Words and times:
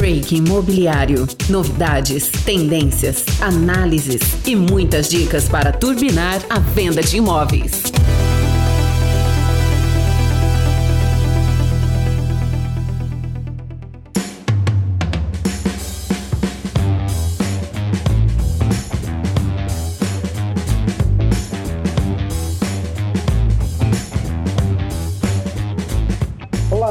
Break 0.00 0.34
Imobiliário. 0.34 1.26
Novidades, 1.50 2.30
tendências, 2.46 3.22
análises 3.38 4.22
e 4.46 4.56
muitas 4.56 5.10
dicas 5.10 5.46
para 5.46 5.72
turbinar 5.72 6.40
a 6.48 6.58
venda 6.58 7.02
de 7.02 7.18
imóveis. 7.18 7.89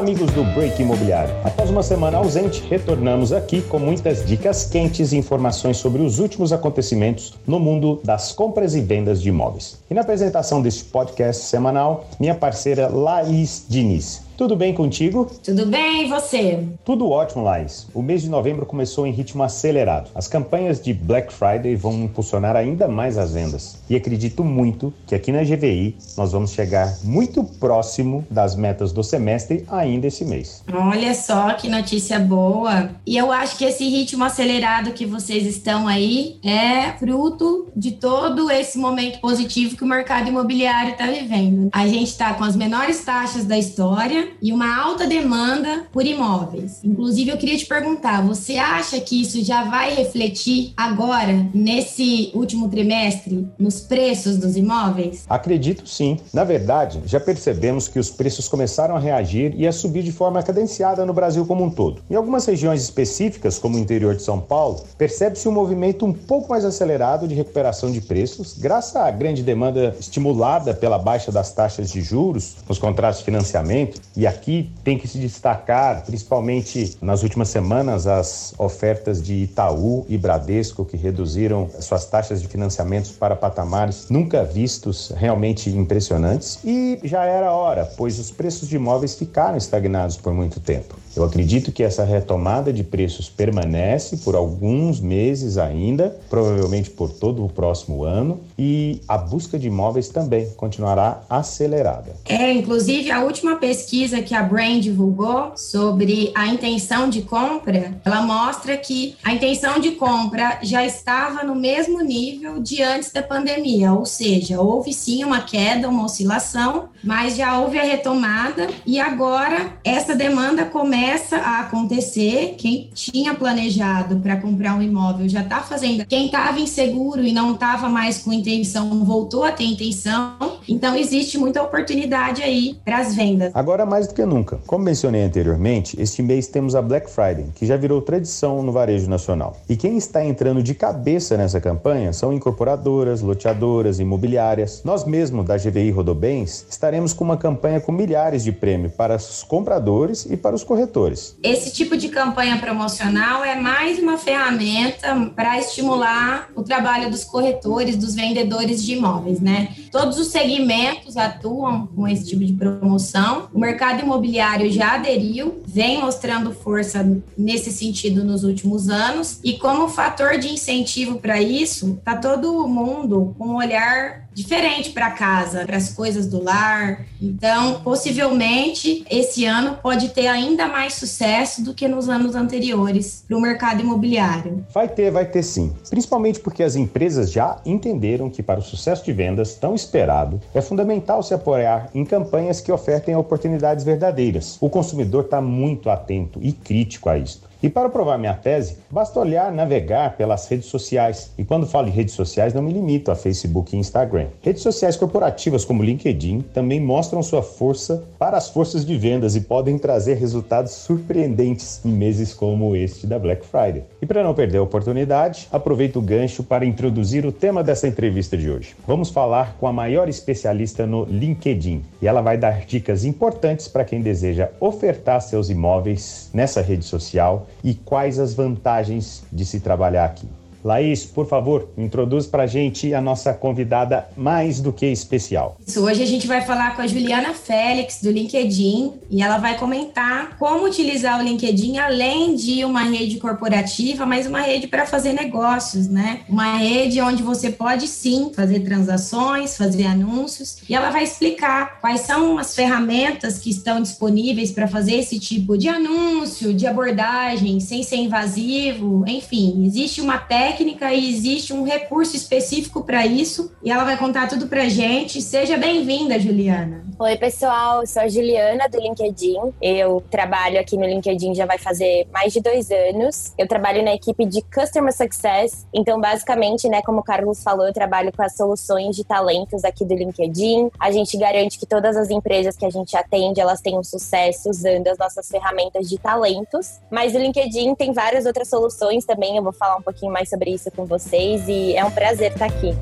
Amigos 0.09 0.31
do 0.31 0.43
Break 0.55 0.81
Imobiliário. 0.81 1.31
Após 1.43 1.69
uma 1.69 1.83
semana 1.83 2.17
ausente, 2.17 2.63
retornamos 2.67 3.31
aqui 3.31 3.61
com 3.61 3.77
muitas 3.77 4.25
dicas 4.25 4.65
quentes 4.65 5.11
e 5.11 5.17
informações 5.17 5.77
sobre 5.77 6.01
os 6.01 6.17
últimos 6.17 6.51
acontecimentos 6.51 7.35
no 7.45 7.59
mundo 7.59 8.01
das 8.03 8.31
compras 8.31 8.73
e 8.73 8.81
vendas 8.81 9.21
de 9.21 9.29
imóveis. 9.29 9.77
E 9.87 9.93
na 9.93 10.01
apresentação 10.01 10.63
deste 10.63 10.83
podcast 10.85 11.43
semanal, 11.43 12.07
minha 12.19 12.33
parceira 12.33 12.87
Laís 12.87 13.65
Diniz. 13.69 14.28
Tudo 14.39 14.55
bem 14.55 14.73
contigo? 14.73 15.29
Tudo 15.43 15.65
bem, 15.65 16.05
e 16.05 16.07
você? 16.07 16.63
Tudo 16.85 17.09
ótimo, 17.09 17.43
Laís. 17.43 17.89
O 17.93 18.01
mês 18.01 18.21
de 18.21 18.29
novembro 18.29 18.65
começou 18.65 19.05
em 19.05 19.11
ritmo 19.11 19.43
acelerado. 19.43 20.11
As 20.15 20.29
campanhas 20.29 20.81
de 20.81 20.93
Black 20.93 21.33
Friday 21.33 21.75
vão 21.75 22.05
impulsionar 22.05 22.55
ainda 22.55 22.87
mais 22.87 23.17
as 23.17 23.33
vendas. 23.33 23.79
E 23.89 23.97
acredito 23.97 24.41
muito 24.41 24.93
que 25.05 25.13
aqui 25.13 25.33
na 25.33 25.43
GVI 25.43 25.97
nós 26.15 26.31
vamos 26.31 26.51
chegar 26.51 26.89
muito 27.03 27.43
próximo 27.43 28.25
das 28.31 28.55
metas 28.55 28.93
do 28.93 29.03
semestre 29.03 29.65
ainda 29.67 30.07
esse 30.07 30.23
mês. 30.23 30.63
Olha 30.73 31.13
só 31.13 31.51
que 31.55 31.67
notícia 31.67 32.17
boa. 32.17 32.91
E 33.05 33.17
eu 33.17 33.33
acho 33.33 33.57
que 33.57 33.65
esse 33.65 33.89
ritmo 33.89 34.23
acelerado 34.23 34.93
que 34.93 35.05
vocês 35.05 35.45
estão 35.45 35.85
aí 35.85 36.37
é 36.45 36.93
fruto 36.97 37.67
de 37.75 37.91
todo 37.91 38.49
esse 38.49 38.77
momento 38.77 39.19
positivo 39.19 39.75
que 39.75 39.83
o 39.83 39.87
mercado 39.87 40.29
imobiliário 40.29 40.93
está 40.93 41.07
vivendo. 41.07 41.67
A 41.73 41.85
gente 41.85 42.07
está 42.07 42.33
com 42.35 42.45
as 42.45 42.55
menores 42.55 43.03
taxas 43.03 43.43
da 43.43 43.57
história 43.57 44.28
e 44.41 44.51
uma 44.51 44.75
alta 44.75 45.05
demanda 45.07 45.85
por 45.91 46.05
imóveis. 46.05 46.79
Inclusive, 46.83 47.31
eu 47.31 47.37
queria 47.37 47.57
te 47.57 47.65
perguntar: 47.65 48.25
você 48.25 48.57
acha 48.57 48.99
que 48.99 49.21
isso 49.21 49.43
já 49.43 49.63
vai 49.63 49.93
refletir 49.95 50.73
agora, 50.75 51.47
nesse 51.53 52.31
último 52.33 52.69
trimestre, 52.69 53.47
nos 53.57 53.79
preços 53.81 54.37
dos 54.37 54.55
imóveis? 54.55 55.25
Acredito 55.29 55.87
sim. 55.87 56.17
Na 56.33 56.43
verdade, 56.43 57.01
já 57.05 57.19
percebemos 57.19 57.87
que 57.87 57.99
os 57.99 58.09
preços 58.09 58.47
começaram 58.47 58.95
a 58.95 58.99
reagir 58.99 59.53
e 59.57 59.67
a 59.67 59.71
subir 59.71 60.03
de 60.03 60.11
forma 60.11 60.41
cadenciada 60.43 61.05
no 61.05 61.13
Brasil 61.13 61.45
como 61.45 61.63
um 61.63 61.69
todo. 61.69 62.01
Em 62.09 62.15
algumas 62.15 62.45
regiões 62.45 62.81
específicas, 62.81 63.59
como 63.59 63.77
o 63.77 63.79
interior 63.79 64.15
de 64.15 64.21
São 64.21 64.39
Paulo, 64.39 64.83
percebe-se 64.97 65.47
um 65.47 65.51
movimento 65.51 66.05
um 66.05 66.13
pouco 66.13 66.49
mais 66.49 66.65
acelerado 66.65 67.27
de 67.27 67.35
recuperação 67.35 67.91
de 67.91 68.01
preços, 68.01 68.57
graças 68.57 68.95
à 68.95 69.09
grande 69.11 69.43
demanda 69.43 69.95
estimulada 69.99 70.73
pela 70.73 70.97
baixa 70.97 71.31
das 71.31 71.51
taxas 71.51 71.91
de 71.91 72.01
juros 72.01 72.55
nos 72.67 72.79
contratos 72.79 73.19
de 73.19 73.25
financiamento 73.25 74.01
e 74.19 74.27
aqui 74.27 74.69
tem 74.83 74.97
que 74.97 75.07
se 75.07 75.17
destacar, 75.17 76.03
principalmente 76.05 76.97
nas 77.01 77.23
últimas 77.23 77.47
semanas, 77.47 78.05
as 78.05 78.53
ofertas 78.57 79.23
de 79.23 79.33
Itaú 79.33 80.05
e 80.09 80.17
Bradesco, 80.17 80.83
que 80.83 80.97
reduziram 80.97 81.69
suas 81.79 82.03
taxas 82.03 82.41
de 82.41 82.47
financiamentos 82.49 83.11
para 83.11 83.33
patamares 83.33 84.09
nunca 84.09 84.43
vistos, 84.43 85.13
realmente 85.15 85.69
impressionantes. 85.69 86.59
E 86.65 86.99
já 87.01 87.23
era 87.23 87.53
hora, 87.53 87.89
pois 87.95 88.19
os 88.19 88.29
preços 88.29 88.67
de 88.67 88.75
imóveis 88.75 89.15
ficaram 89.15 89.57
estagnados 89.57 90.17
por 90.17 90.33
muito 90.33 90.59
tempo. 90.59 90.97
Eu 91.15 91.23
acredito 91.23 91.71
que 91.71 91.83
essa 91.83 92.03
retomada 92.03 92.71
de 92.71 92.83
preços 92.83 93.29
permanece 93.29 94.17
por 94.17 94.35
alguns 94.35 94.99
meses 94.99 95.57
ainda, 95.57 96.15
provavelmente 96.29 96.89
por 96.89 97.11
todo 97.11 97.43
o 97.43 97.49
próximo 97.49 98.03
ano, 98.03 98.39
e 98.57 99.01
a 99.07 99.17
busca 99.17 99.57
de 99.57 99.67
imóveis 99.67 100.09
também 100.09 100.49
continuará 100.55 101.21
acelerada. 101.29 102.15
É, 102.25 102.51
inclusive 102.53 103.11
a 103.11 103.23
última 103.23 103.55
pesquisa 103.55 104.21
que 104.21 104.35
a 104.35 104.43
Brain 104.43 104.79
divulgou 104.79 105.53
sobre 105.55 106.31
a 106.35 106.47
intenção 106.47 107.09
de 107.09 107.23
compra, 107.23 107.99
ela 108.05 108.21
mostra 108.21 108.77
que 108.77 109.15
a 109.23 109.33
intenção 109.33 109.79
de 109.79 109.91
compra 109.91 110.59
já 110.61 110.85
estava 110.85 111.43
no 111.43 111.55
mesmo 111.55 112.01
nível 112.01 112.61
de 112.61 112.81
antes 112.83 113.11
da 113.11 113.23
pandemia, 113.23 113.93
ou 113.93 114.05
seja, 114.05 114.61
houve 114.61 114.93
sim 114.93 115.23
uma 115.23 115.41
queda, 115.41 115.89
uma 115.89 116.05
oscilação, 116.05 116.89
mas 117.03 117.35
já 117.35 117.59
houve 117.59 117.79
a 117.79 117.83
retomada 117.83 118.67
e 118.85 118.99
agora 118.99 119.73
essa 119.83 120.15
demanda 120.15 120.65
começa 120.65 120.98
começa 120.99 121.37
a 121.37 121.61
acontecer, 121.61 122.55
quem 122.57 122.89
tinha 122.93 123.33
planejado 123.33 124.17
para 124.17 124.35
comprar 124.35 124.75
um 124.75 124.81
imóvel 124.81 125.29
já 125.29 125.41
está 125.41 125.61
fazendo. 125.61 126.05
Quem 126.05 126.25
estava 126.25 126.59
inseguro 126.59 127.23
e 127.23 127.31
não 127.31 127.53
estava 127.53 127.87
mais 127.87 128.17
com 128.17 128.33
intenção 128.33 129.05
voltou 129.05 129.45
a 129.45 129.51
ter 129.53 129.63
intenção. 129.63 130.59
Então 130.67 130.93
existe 130.97 131.37
muita 131.37 131.63
oportunidade 131.63 132.43
aí 132.43 132.77
para 132.83 132.97
as 132.97 133.15
vendas. 133.15 133.49
Agora 133.55 133.85
mais 133.85 134.09
do 134.09 134.13
que 134.13 134.25
nunca. 134.25 134.59
Como 134.67 134.83
mencionei 134.83 135.23
anteriormente, 135.23 135.95
este 135.99 136.21
mês 136.21 136.47
temos 136.47 136.75
a 136.75 136.81
Black 136.81 137.09
Friday, 137.09 137.45
que 137.55 137.65
já 137.65 137.77
virou 137.77 138.01
tradição 138.01 138.61
no 138.61 138.73
varejo 138.73 139.09
nacional. 139.09 139.55
E 139.69 139.77
quem 139.77 139.97
está 139.97 140.23
entrando 140.25 140.61
de 140.61 140.75
cabeça 140.75 141.37
nessa 141.37 141.61
campanha 141.61 142.11
são 142.11 142.33
incorporadoras, 142.33 143.21
loteadoras, 143.21 144.01
imobiliárias. 144.01 144.81
Nós 144.83 145.05
mesmo 145.05 145.45
da 145.45 145.55
GVI 145.55 145.91
Rodobens 145.91 146.65
estaremos 146.69 147.13
com 147.13 147.23
uma 147.23 147.37
campanha 147.37 147.79
com 147.79 147.93
milhares 147.93 148.43
de 148.43 148.51
prêmio 148.51 148.89
para 148.89 149.15
os 149.15 149.43
compradores 149.43 150.25
e 150.29 150.35
para 150.35 150.53
os 150.53 150.63
corretores 150.63 150.88
corretores. 150.89 151.37
Esse 151.41 151.71
tipo 151.71 151.95
de 151.95 152.09
campanha 152.09 152.57
promocional 152.57 153.43
é 153.43 153.55
mais 153.55 153.99
uma 153.99 154.17
ferramenta 154.17 155.31
para 155.35 155.57
estimular 155.59 156.49
o 156.55 156.63
trabalho 156.63 157.09
dos 157.09 157.23
corretores, 157.23 157.95
dos 157.95 158.15
vendedores 158.15 158.83
de 158.83 158.93
imóveis, 158.93 159.39
né? 159.39 159.69
Todos 159.91 160.19
os 160.19 160.27
segmentos 160.27 161.15
atuam 161.15 161.87
com 161.87 162.07
esse 162.07 162.25
tipo 162.27 162.43
de 162.43 162.53
promoção. 162.53 163.47
O 163.53 163.59
mercado 163.59 164.01
imobiliário 164.01 164.71
já 164.71 164.95
aderiu, 164.95 165.61
vem 165.65 165.99
mostrando 166.01 166.53
força 166.53 167.05
nesse 167.37 167.71
sentido 167.71 168.23
nos 168.23 168.43
últimos 168.43 168.89
anos 168.89 169.39
e 169.43 169.53
como 169.53 169.87
fator 169.87 170.37
de 170.37 170.49
incentivo 170.49 171.19
para 171.19 171.41
isso, 171.41 171.99
tá 172.03 172.15
todo 172.15 172.67
mundo 172.67 173.35
com 173.37 173.49
um 173.49 173.55
olhar 173.55 174.28
diferente 174.33 174.91
para 174.91 175.11
casa, 175.11 175.65
para 175.65 175.77
as 175.77 175.93
coisas 175.93 176.27
do 176.27 176.43
lar. 176.43 177.05
Então, 177.21 177.81
possivelmente, 177.81 179.03
esse 179.09 179.45
ano 179.45 179.77
pode 179.81 180.09
ter 180.09 180.27
ainda 180.27 180.67
mais 180.67 180.93
sucesso 180.93 181.63
do 181.63 181.73
que 181.73 181.87
nos 181.87 182.07
anos 182.07 182.35
anteriores 182.35 183.23
para 183.27 183.37
o 183.37 183.41
mercado 183.41 183.81
imobiliário. 183.81 184.65
Vai 184.73 184.87
ter, 184.87 185.11
vai 185.11 185.25
ter 185.25 185.43
sim. 185.43 185.73
Principalmente 185.89 186.39
porque 186.39 186.63
as 186.63 186.75
empresas 186.75 187.31
já 187.31 187.57
entenderam 187.65 188.29
que 188.29 188.43
para 188.43 188.59
o 188.59 188.63
sucesso 188.63 189.03
de 189.03 189.11
vendas 189.11 189.55
tão 189.55 189.75
esperado, 189.75 190.39
é 190.53 190.61
fundamental 190.61 191.21
se 191.23 191.33
apoiar 191.33 191.89
em 191.93 192.05
campanhas 192.05 192.61
que 192.61 192.71
ofertem 192.71 193.15
oportunidades 193.15 193.83
verdadeiras. 193.83 194.57
O 194.61 194.69
consumidor 194.69 195.25
está 195.25 195.41
muito 195.41 195.89
atento 195.89 196.39
e 196.41 196.51
crítico 196.51 197.09
a 197.09 197.17
isto. 197.17 197.48
E 197.61 197.69
para 197.69 197.89
provar 197.89 198.17
minha 198.17 198.33
tese, 198.33 198.77
basta 198.89 199.19
olhar, 199.19 199.51
navegar 199.51 200.15
pelas 200.15 200.47
redes 200.47 200.67
sociais. 200.67 201.31
E 201.37 201.43
quando 201.43 201.67
falo 201.67 201.89
em 201.89 201.91
redes 201.91 202.13
sociais, 202.13 202.53
não 202.53 202.61
me 202.61 202.71
limito 202.71 203.11
a 203.11 203.15
Facebook 203.17 203.75
e 203.75 203.79
Instagram. 203.79 204.27
Redes 204.41 204.63
sociais 204.63 204.95
corporativas 204.95 205.65
como 205.65 205.83
LinkedIn 205.83 206.39
também 206.53 206.79
mostram 206.79 207.21
sua 207.21 207.43
força 207.43 208.01
para 208.17 208.37
as 208.37 208.49
forças 208.49 208.85
de 208.85 208.97
vendas 208.97 209.35
e 209.35 209.41
podem 209.41 209.77
trazer 209.77 210.13
resultados 210.13 210.71
surpreendentes 210.71 211.81
em 211.83 211.91
meses 211.91 212.33
como 212.33 212.77
este 212.77 213.05
da 213.05 213.19
Black 213.19 213.45
Friday. 213.45 213.83
E 214.01 214.05
para 214.05 214.23
não 214.23 214.33
perder 214.33 214.59
a 214.59 214.63
oportunidade, 214.63 215.49
aproveito 215.51 215.97
o 215.97 216.01
gancho 216.01 216.43
para 216.43 216.65
introduzir 216.65 217.25
o 217.25 217.31
tema 217.31 217.61
dessa 217.61 217.89
entrevista 217.89 218.37
de 218.37 218.49
hoje. 218.49 218.73
Vamos 218.87 219.09
falar 219.09 219.57
com 219.59 219.67
a 219.67 219.73
maior 219.73 220.07
especialista 220.07 220.87
no 220.87 221.03
LinkedIn 221.03 221.83
e 222.01 222.07
ela 222.07 222.21
vai 222.21 222.37
dar 222.37 222.65
dicas 222.65 223.03
importantes 223.03 223.67
para 223.67 223.83
quem 223.83 224.01
deseja 224.01 224.49
ofertar 224.61 225.21
seus 225.21 225.49
imóveis 225.49 226.29
nessa 226.33 226.61
rede 226.61 226.85
social 226.85 227.48
e 227.63 227.73
quais 227.73 228.19
as 228.19 228.33
vantagens 228.33 229.23
de 229.31 229.45
se 229.45 229.59
trabalhar 229.59 230.05
aqui. 230.05 230.27
Laís, 230.63 231.05
por 231.05 231.27
favor, 231.27 231.69
introduz 231.77 232.27
para 232.27 232.43
a 232.43 232.47
gente 232.47 232.93
a 232.93 232.99
nossa 232.99 233.33
convidada 233.33 234.09
mais 234.17 234.59
do 234.59 234.73
que 234.73 234.85
especial. 234.85 235.57
Isso, 235.65 235.83
hoje 235.83 236.03
a 236.03 236.05
gente 236.05 236.27
vai 236.27 236.41
falar 236.41 236.75
com 236.75 236.81
a 236.81 236.87
Juliana 236.87 237.33
Félix, 237.33 238.01
do 238.01 238.11
LinkedIn, 238.11 238.93
e 239.09 239.21
ela 239.21 239.37
vai 239.37 239.57
comentar 239.57 240.37
como 240.37 240.65
utilizar 240.65 241.19
o 241.19 241.23
LinkedIn 241.23 241.77
além 241.77 242.35
de 242.35 242.65
uma 242.65 242.83
rede 242.83 243.17
corporativa, 243.17 244.05
mas 244.05 244.27
uma 244.27 244.41
rede 244.41 244.67
para 244.67 244.85
fazer 244.85 245.13
negócios, 245.13 245.87
né? 245.87 246.21
Uma 246.27 246.57
rede 246.57 246.99
onde 247.01 247.23
você 247.23 247.49
pode 247.49 247.87
sim 247.87 248.31
fazer 248.35 248.59
transações, 248.59 249.55
fazer 249.55 249.85
anúncios, 249.85 250.57
e 250.67 250.75
ela 250.75 250.89
vai 250.89 251.03
explicar 251.03 251.79
quais 251.79 252.01
são 252.01 252.37
as 252.37 252.53
ferramentas 252.53 253.39
que 253.39 253.49
estão 253.49 253.81
disponíveis 253.81 254.51
para 254.51 254.67
fazer 254.67 254.95
esse 254.95 255.19
tipo 255.19 255.57
de 255.57 255.69
anúncio, 255.69 256.53
de 256.53 256.67
abordagem, 256.67 257.59
sem 257.59 257.81
ser 257.81 257.97
invasivo, 257.97 259.05
enfim, 259.07 259.65
existe 259.65 260.01
uma 260.01 260.17
técnica 260.17 260.48
técnica 260.49 260.91
e 260.93 261.09
existe 261.09 261.53
um 261.53 261.63
recurso 261.63 262.15
específico 262.15 262.83
para 262.83 263.05
isso. 263.05 263.51
E 263.63 263.71
ela 263.71 263.83
vai 263.83 263.97
contar 263.97 264.27
tudo 264.27 264.47
para 264.47 264.67
gente. 264.67 265.21
Seja 265.21 265.57
bem-vinda, 265.57 266.19
Juliana. 266.19 266.83
Oi, 266.97 267.15
pessoal. 267.17 267.81
Eu 267.81 267.87
sou 267.87 268.01
a 268.01 268.07
Juliana 268.07 268.67
do 268.67 268.79
LinkedIn. 268.79 269.53
Eu 269.61 270.03
trabalho 270.09 270.59
aqui 270.59 270.75
no 270.75 270.85
LinkedIn 270.85 271.35
já 271.35 271.45
vai 271.45 271.57
fazer 271.57 272.07
mais 272.11 272.33
de 272.33 272.41
dois 272.41 272.71
anos. 272.71 273.33
Eu 273.37 273.47
trabalho 273.47 273.83
na 273.83 273.93
equipe 273.93 274.25
de 274.25 274.41
Customer 274.41 274.91
Success. 274.91 275.67
Então, 275.73 276.01
basicamente, 276.01 276.67
né, 276.67 276.81
como 276.81 276.99
o 276.99 277.03
Carlos 277.03 277.43
falou, 277.43 277.67
eu 277.67 277.73
trabalho 277.73 278.11
com 278.11 278.23
as 278.23 278.35
soluções 278.35 278.95
de 278.95 279.03
talentos 279.03 279.63
aqui 279.63 279.85
do 279.85 279.93
LinkedIn. 279.93 280.71
A 280.79 280.91
gente 280.91 281.15
garante 281.15 281.59
que 281.59 281.65
todas 281.65 281.95
as 281.95 282.09
empresas 282.09 282.57
que 282.57 282.65
a 282.65 282.69
gente 282.69 282.97
atende, 282.97 283.39
elas 283.39 283.61
tenham 283.61 283.83
sucesso 283.83 284.49
usando 284.49 284.87
as 284.87 284.97
nossas 284.97 285.27
ferramentas 285.27 285.87
de 285.87 285.97
talentos. 285.97 286.79
Mas 286.91 287.13
o 287.13 287.19
LinkedIn 287.19 287.75
tem 287.75 287.93
várias 287.93 288.25
outras 288.25 288.49
soluções 288.49 289.05
também. 289.05 289.37
Eu 289.37 289.43
vou 289.43 289.53
falar 289.53 289.77
um 289.77 289.81
pouquinho 289.81 290.11
mais 290.11 290.27
sobre 290.27 290.38
isso 290.47 290.71
com 290.71 290.85
vocês 290.85 291.47
e 291.47 291.75
é 291.75 291.83
um 291.83 291.91
prazer 291.91 292.31
estar 292.31 292.45
aqui. 292.45 292.73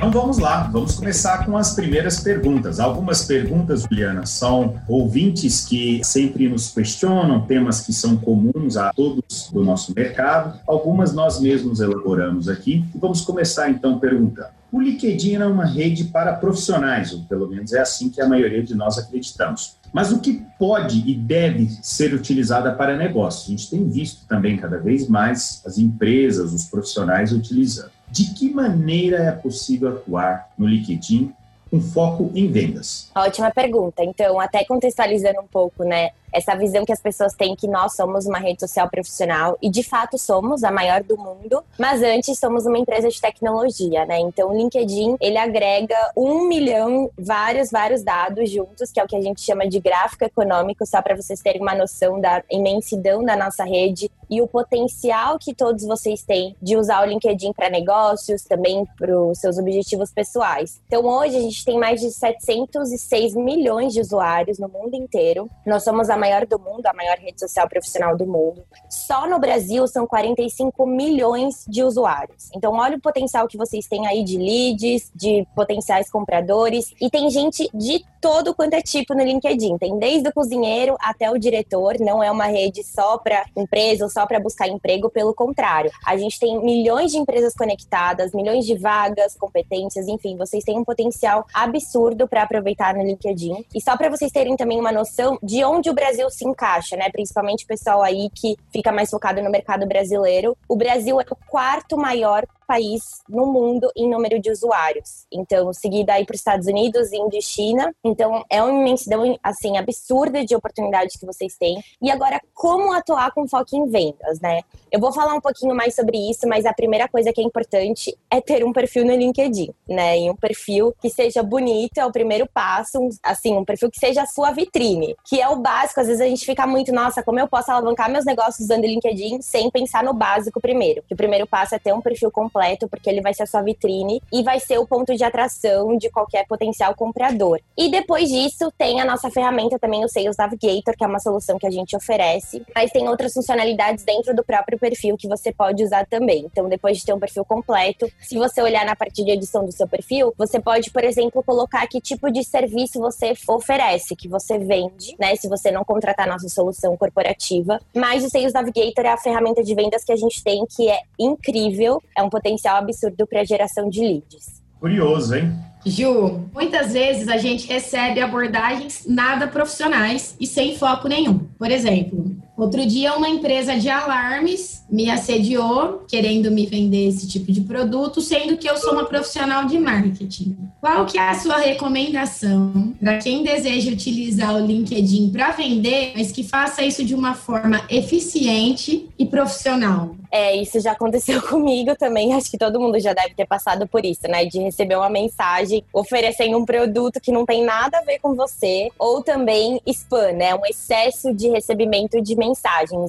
Então 0.00 0.10
vamos 0.10 0.38
lá, 0.38 0.62
vamos 0.62 0.94
começar 0.94 1.44
com 1.44 1.58
as 1.58 1.74
primeiras 1.74 2.20
perguntas. 2.20 2.80
Algumas 2.80 3.22
perguntas, 3.26 3.82
Juliana, 3.82 4.24
são 4.24 4.80
ouvintes 4.88 5.66
que 5.66 6.00
sempre 6.02 6.48
nos 6.48 6.70
questionam, 6.70 7.42
temas 7.42 7.82
que 7.82 7.92
são 7.92 8.16
comuns 8.16 8.78
a 8.78 8.94
todos 8.94 9.50
do 9.52 9.62
nosso 9.62 9.92
mercado. 9.94 10.58
Algumas 10.66 11.12
nós 11.12 11.38
mesmos 11.38 11.80
elaboramos 11.80 12.48
aqui. 12.48 12.82
Vamos 12.94 13.20
começar 13.20 13.68
então 13.68 13.98
perguntando. 13.98 14.48
O 14.72 14.80
LinkedIn 14.80 15.34
é 15.34 15.46
uma 15.46 15.66
rede 15.66 16.04
para 16.04 16.32
profissionais, 16.32 17.12
ou 17.12 17.20
pelo 17.24 17.46
menos 17.46 17.74
é 17.74 17.80
assim 17.80 18.08
que 18.08 18.22
a 18.22 18.28
maioria 18.28 18.62
de 18.62 18.74
nós 18.74 18.96
acreditamos. 18.96 19.76
Mas 19.92 20.12
o 20.12 20.20
que 20.20 20.42
pode 20.58 21.02
e 21.06 21.14
deve 21.14 21.68
ser 21.82 22.14
utilizada 22.14 22.72
para 22.72 22.96
negócios? 22.96 23.48
A 23.48 23.50
gente 23.50 23.68
tem 23.68 23.86
visto 23.86 24.26
também 24.26 24.56
cada 24.56 24.78
vez 24.78 25.08
mais 25.08 25.60
as 25.66 25.76
empresas, 25.76 26.54
os 26.54 26.64
profissionais 26.64 27.32
utilizando. 27.32 27.99
De 28.10 28.34
que 28.34 28.50
maneira 28.50 29.18
é 29.18 29.32
possível 29.32 29.90
atuar 29.90 30.50
no 30.58 30.66
LinkedIn 30.66 31.32
com 31.70 31.80
foco 31.80 32.30
em 32.34 32.50
vendas? 32.50 33.10
Ótima 33.14 33.50
pergunta. 33.50 34.02
Então, 34.02 34.40
até 34.40 34.64
contextualizando 34.64 35.40
um 35.40 35.46
pouco, 35.46 35.84
né? 35.84 36.10
Essa 36.32 36.54
visão 36.54 36.84
que 36.84 36.92
as 36.92 37.00
pessoas 37.00 37.34
têm 37.34 37.54
que 37.56 37.68
nós 37.68 37.94
somos 37.94 38.26
uma 38.26 38.38
rede 38.38 38.60
social 38.60 38.88
profissional 38.88 39.56
e 39.60 39.70
de 39.70 39.82
fato 39.82 40.18
somos 40.18 40.64
a 40.64 40.70
maior 40.70 41.02
do 41.02 41.16
mundo, 41.16 41.62
mas 41.78 42.02
antes 42.02 42.38
somos 42.38 42.66
uma 42.66 42.78
empresa 42.78 43.08
de 43.08 43.20
tecnologia, 43.20 44.04
né? 44.06 44.18
Então 44.20 44.50
o 44.50 44.56
LinkedIn 44.56 45.16
ele 45.20 45.38
agrega 45.38 45.96
um 46.16 46.46
milhão, 46.46 47.10
vários, 47.18 47.70
vários 47.70 48.02
dados 48.02 48.50
juntos, 48.50 48.90
que 48.90 49.00
é 49.00 49.04
o 49.04 49.06
que 49.06 49.16
a 49.16 49.20
gente 49.20 49.40
chama 49.40 49.68
de 49.68 49.80
gráfico 49.80 50.24
econômico, 50.24 50.86
só 50.86 51.02
para 51.02 51.16
vocês 51.16 51.40
terem 51.40 51.60
uma 51.60 51.74
noção 51.74 52.20
da 52.20 52.42
imensidão 52.50 53.24
da 53.24 53.36
nossa 53.36 53.64
rede 53.64 54.10
e 54.28 54.40
o 54.40 54.46
potencial 54.46 55.38
que 55.38 55.52
todos 55.52 55.84
vocês 55.84 56.22
têm 56.22 56.54
de 56.62 56.76
usar 56.76 57.02
o 57.02 57.06
LinkedIn 57.06 57.52
para 57.52 57.68
negócios, 57.68 58.42
também 58.42 58.86
para 58.96 59.18
os 59.18 59.38
seus 59.38 59.58
objetivos 59.58 60.12
pessoais. 60.12 60.80
Então 60.86 61.04
hoje 61.04 61.36
a 61.36 61.40
gente 61.40 61.64
tem 61.64 61.78
mais 61.78 62.00
de 62.00 62.10
706 62.10 63.34
milhões 63.34 63.92
de 63.92 64.00
usuários 64.00 64.58
no 64.58 64.68
mundo 64.68 64.94
inteiro. 64.94 65.50
Nós 65.66 65.82
somos 65.82 66.08
a 66.08 66.16
maior 66.20 66.46
do 66.46 66.58
mundo, 66.58 66.86
a 66.86 66.92
maior 66.92 67.16
rede 67.18 67.40
social 67.40 67.68
profissional 67.68 68.16
do 68.16 68.26
mundo. 68.26 68.62
Só 68.88 69.26
no 69.26 69.38
Brasil 69.38 69.86
são 69.88 70.06
45 70.06 70.86
milhões 70.86 71.64
de 71.66 71.82
usuários. 71.82 72.50
Então, 72.54 72.74
olha 72.74 72.96
o 72.96 73.00
potencial 73.00 73.48
que 73.48 73.56
vocês 73.56 73.86
têm 73.86 74.06
aí 74.06 74.22
de 74.22 74.36
leads, 74.36 75.10
de 75.14 75.46
potenciais 75.54 76.10
compradores. 76.10 76.92
E 77.00 77.10
tem 77.10 77.30
gente 77.30 77.68
de 77.74 78.04
todo 78.20 78.54
quanto 78.54 78.74
é 78.74 78.82
tipo 78.82 79.14
no 79.14 79.24
LinkedIn. 79.24 79.78
Tem 79.78 79.98
desde 79.98 80.28
o 80.28 80.32
cozinheiro 80.32 80.96
até 81.00 81.30
o 81.30 81.38
diretor. 81.38 81.98
Não 81.98 82.22
é 82.22 82.30
uma 82.30 82.46
rede 82.46 82.84
só 82.84 83.16
para 83.18 83.44
empresa 83.56 84.04
ou 84.04 84.10
só 84.10 84.26
para 84.26 84.38
buscar 84.38 84.68
emprego, 84.68 85.10
pelo 85.10 85.34
contrário. 85.34 85.90
A 86.06 86.16
gente 86.16 86.38
tem 86.38 86.62
milhões 86.62 87.10
de 87.10 87.18
empresas 87.18 87.54
conectadas, 87.54 88.32
milhões 88.32 88.66
de 88.66 88.76
vagas, 88.76 89.34
competências, 89.34 90.06
enfim, 90.06 90.36
vocês 90.36 90.64
têm 90.64 90.78
um 90.78 90.84
potencial 90.84 91.46
absurdo 91.54 92.28
para 92.28 92.42
aproveitar 92.42 92.94
no 92.94 93.02
LinkedIn. 93.02 93.64
E 93.74 93.80
só 93.80 93.96
para 93.96 94.10
vocês 94.10 94.30
terem 94.30 94.56
também 94.56 94.78
uma 94.78 94.92
noção 94.92 95.38
de 95.42 95.64
onde 95.64 95.88
o 95.88 95.94
Brasil 95.94 96.09
Brasil 96.10 96.30
se 96.30 96.46
encaixa, 96.46 96.96
né? 96.96 97.08
Principalmente 97.10 97.64
o 97.64 97.68
pessoal 97.68 98.02
aí 98.02 98.28
que 98.34 98.56
fica 98.72 98.90
mais 98.90 99.10
focado 99.10 99.40
no 99.42 99.50
mercado 99.50 99.86
brasileiro. 99.86 100.56
O 100.68 100.76
Brasil 100.76 101.20
é 101.20 101.24
o 101.30 101.36
quarto 101.48 101.96
maior 101.96 102.44
país 102.70 103.02
no 103.28 103.46
mundo 103.46 103.90
em 103.96 104.08
número 104.08 104.38
de 104.38 104.48
usuários. 104.48 105.26
Então, 105.32 105.72
seguida 105.72 106.12
aí 106.12 106.24
para 106.24 106.34
os 106.34 106.40
Estados 106.40 106.68
Unidos, 106.68 107.12
Índia 107.12 107.38
e 107.38 107.42
China. 107.42 107.92
Então, 108.04 108.44
é 108.48 108.62
uma 108.62 108.80
imensidão, 108.80 109.36
assim, 109.42 109.76
absurda 109.76 110.44
de 110.44 110.54
oportunidades 110.54 111.16
que 111.16 111.26
vocês 111.26 111.56
têm. 111.56 111.82
E 112.00 112.08
agora, 112.12 112.40
como 112.54 112.92
atuar 112.92 113.32
com 113.32 113.48
foco 113.48 113.74
em 113.74 113.88
vendas, 113.88 114.38
né? 114.40 114.60
Eu 114.92 115.00
vou 115.00 115.12
falar 115.12 115.34
um 115.34 115.40
pouquinho 115.40 115.74
mais 115.74 115.96
sobre 115.96 116.16
isso, 116.30 116.46
mas 116.46 116.64
a 116.64 116.72
primeira 116.72 117.08
coisa 117.08 117.32
que 117.32 117.40
é 117.40 117.44
importante 117.44 118.16
é 118.30 118.40
ter 118.40 118.64
um 118.64 118.72
perfil 118.72 119.04
no 119.04 119.16
LinkedIn, 119.16 119.74
né? 119.88 120.20
E 120.20 120.30
um 120.30 120.36
perfil 120.36 120.94
que 121.02 121.10
seja 121.10 121.42
bonito 121.42 121.98
é 121.98 122.06
o 122.06 122.12
primeiro 122.12 122.46
passo, 122.46 123.00
assim, 123.20 123.56
um 123.56 123.64
perfil 123.64 123.90
que 123.90 123.98
seja 123.98 124.22
a 124.22 124.26
sua 124.26 124.52
vitrine, 124.52 125.16
que 125.24 125.40
é 125.40 125.48
o 125.48 125.56
básico. 125.56 126.00
Às 126.00 126.06
vezes 126.06 126.20
a 126.20 126.26
gente 126.26 126.46
fica 126.46 126.68
muito, 126.68 126.92
nossa, 126.92 127.20
como 127.20 127.40
eu 127.40 127.48
posso 127.48 127.72
alavancar 127.72 128.08
meus 128.08 128.24
negócios 128.24 128.60
usando 128.60 128.84
o 128.84 128.86
LinkedIn 128.86 129.42
sem 129.42 129.68
pensar 129.70 130.04
no 130.04 130.14
básico 130.14 130.60
primeiro? 130.60 131.02
Que 131.02 131.14
o 131.14 131.16
primeiro 131.16 131.48
passo 131.48 131.74
é 131.74 131.78
ter 131.80 131.92
um 131.92 132.00
perfil 132.00 132.30
completo 132.30 132.59
completo, 132.60 132.88
porque 132.88 133.08
ele 133.08 133.20
vai 133.20 133.32
ser 133.32 133.44
a 133.44 133.46
sua 133.46 133.62
vitrine 133.62 134.22
e 134.32 134.42
vai 134.42 134.60
ser 134.60 134.78
o 134.78 134.86
ponto 134.86 135.16
de 135.16 135.24
atração 135.24 135.96
de 135.96 136.10
qualquer 136.10 136.46
potencial 136.46 136.94
comprador. 136.94 137.60
E 137.76 137.90
depois 137.90 138.28
disso, 138.28 138.70
tem 138.76 139.00
a 139.00 139.04
nossa 139.04 139.30
ferramenta 139.30 139.78
também, 139.78 140.04
o 140.04 140.08
Sales 140.08 140.36
Navigator, 140.36 140.94
que 140.96 141.04
é 141.04 141.06
uma 141.06 141.18
solução 141.18 141.58
que 141.58 141.66
a 141.66 141.70
gente 141.70 141.96
oferece, 141.96 142.62
mas 142.74 142.90
tem 142.90 143.08
outras 143.08 143.32
funcionalidades 143.32 144.04
dentro 144.04 144.34
do 144.34 144.44
próprio 144.44 144.78
perfil 144.78 145.16
que 145.16 145.26
você 145.26 145.52
pode 145.52 145.82
usar 145.82 146.06
também. 146.06 146.44
Então, 146.44 146.68
depois 146.68 146.98
de 146.98 147.04
ter 147.04 147.14
um 147.14 147.18
perfil 147.18 147.44
completo, 147.44 148.10
se 148.20 148.36
você 148.36 148.60
olhar 148.60 148.84
na 148.84 148.94
parte 148.94 149.24
de 149.24 149.30
edição 149.30 149.64
do 149.64 149.72
seu 149.72 149.88
perfil, 149.88 150.34
você 150.36 150.60
pode, 150.60 150.90
por 150.90 151.02
exemplo, 151.02 151.42
colocar 151.42 151.86
que 151.86 152.00
tipo 152.00 152.30
de 152.30 152.44
serviço 152.44 153.00
você 153.00 153.32
oferece, 153.48 154.14
que 154.14 154.28
você 154.28 154.58
vende, 154.58 155.16
né? 155.18 155.34
Se 155.36 155.48
você 155.48 155.70
não 155.70 155.84
contratar 155.84 156.26
nossa 156.26 156.48
solução 156.48 156.96
corporativa. 156.96 157.80
Mas 157.94 158.24
o 158.24 158.30
Sales 158.30 158.52
Navigator 158.52 159.06
é 159.06 159.10
a 159.10 159.16
ferramenta 159.16 159.62
de 159.62 159.74
vendas 159.74 160.04
que 160.04 160.12
a 160.12 160.16
gente 160.16 160.42
tem, 160.42 160.64
que 160.66 160.88
é 160.88 161.00
incrível, 161.18 162.02
é 162.16 162.22
um 162.22 162.28
potencial 162.28 162.49
potencial 162.50 162.78
absurdo 162.78 163.26
para 163.26 163.44
geração 163.44 163.88
de 163.88 164.00
leads. 164.00 164.62
Curioso, 164.78 165.34
hein? 165.34 165.52
Ju, 165.84 166.48
muitas 166.52 166.92
vezes 166.92 167.28
a 167.28 167.38
gente 167.38 167.66
recebe 167.66 168.20
abordagens 168.20 169.06
nada 169.06 169.46
profissionais 169.46 170.36
e 170.38 170.46
sem 170.46 170.76
foco 170.76 171.08
nenhum. 171.08 171.38
Por 171.58 171.70
exemplo, 171.70 172.36
outro 172.62 172.84
dia 172.86 173.14
uma 173.16 173.28
empresa 173.28 173.76
de 173.78 173.88
alarmes 173.88 174.84
me 174.90 175.08
assediou 175.10 176.04
querendo 176.08 176.50
me 176.50 176.66
vender 176.66 177.08
esse 177.08 177.28
tipo 177.28 177.52
de 177.52 177.60
produto, 177.60 178.20
sendo 178.20 178.56
que 178.56 178.68
eu 178.68 178.76
sou 178.76 178.92
uma 178.92 179.04
profissional 179.04 179.64
de 179.64 179.78
marketing. 179.78 180.56
Qual 180.80 181.06
que 181.06 181.18
é 181.18 181.28
a 181.28 181.34
sua 181.34 181.58
recomendação 181.58 182.94
para 182.98 183.18
quem 183.18 183.42
deseja 183.42 183.90
utilizar 183.90 184.56
o 184.56 184.66
LinkedIn 184.66 185.30
para 185.30 185.52
vender, 185.52 186.12
mas 186.16 186.32
que 186.32 186.42
faça 186.42 186.82
isso 186.82 187.04
de 187.04 187.14
uma 187.14 187.34
forma 187.34 187.84
eficiente 187.88 189.08
e 189.18 189.26
profissional? 189.26 190.16
É, 190.32 190.54
isso 190.54 190.80
já 190.80 190.92
aconteceu 190.92 191.42
comigo 191.46 191.94
também. 191.96 192.32
Acho 192.34 192.50
que 192.50 192.58
todo 192.58 192.80
mundo 192.80 192.98
já 193.00 193.12
deve 193.12 193.34
ter 193.34 193.46
passado 193.46 193.86
por 193.86 194.04
isso, 194.04 194.22
né? 194.28 194.44
De 194.44 194.58
receber 194.60 194.96
uma 194.96 195.10
mensagem 195.10 195.84
oferecendo 195.92 196.56
um 196.56 196.64
produto 196.64 197.20
que 197.20 197.32
não 197.32 197.44
tem 197.44 197.64
nada 197.64 197.98
a 197.98 198.02
ver 198.02 198.18
com 198.20 198.34
você, 198.34 198.88
ou 198.98 199.22
também 199.22 199.80
spam, 199.86 200.32
né? 200.32 200.54
Um 200.54 200.64
excesso 200.66 201.34
de 201.34 201.48
recebimento 201.48 202.20
de 202.22 202.36
mensagens 202.36 202.49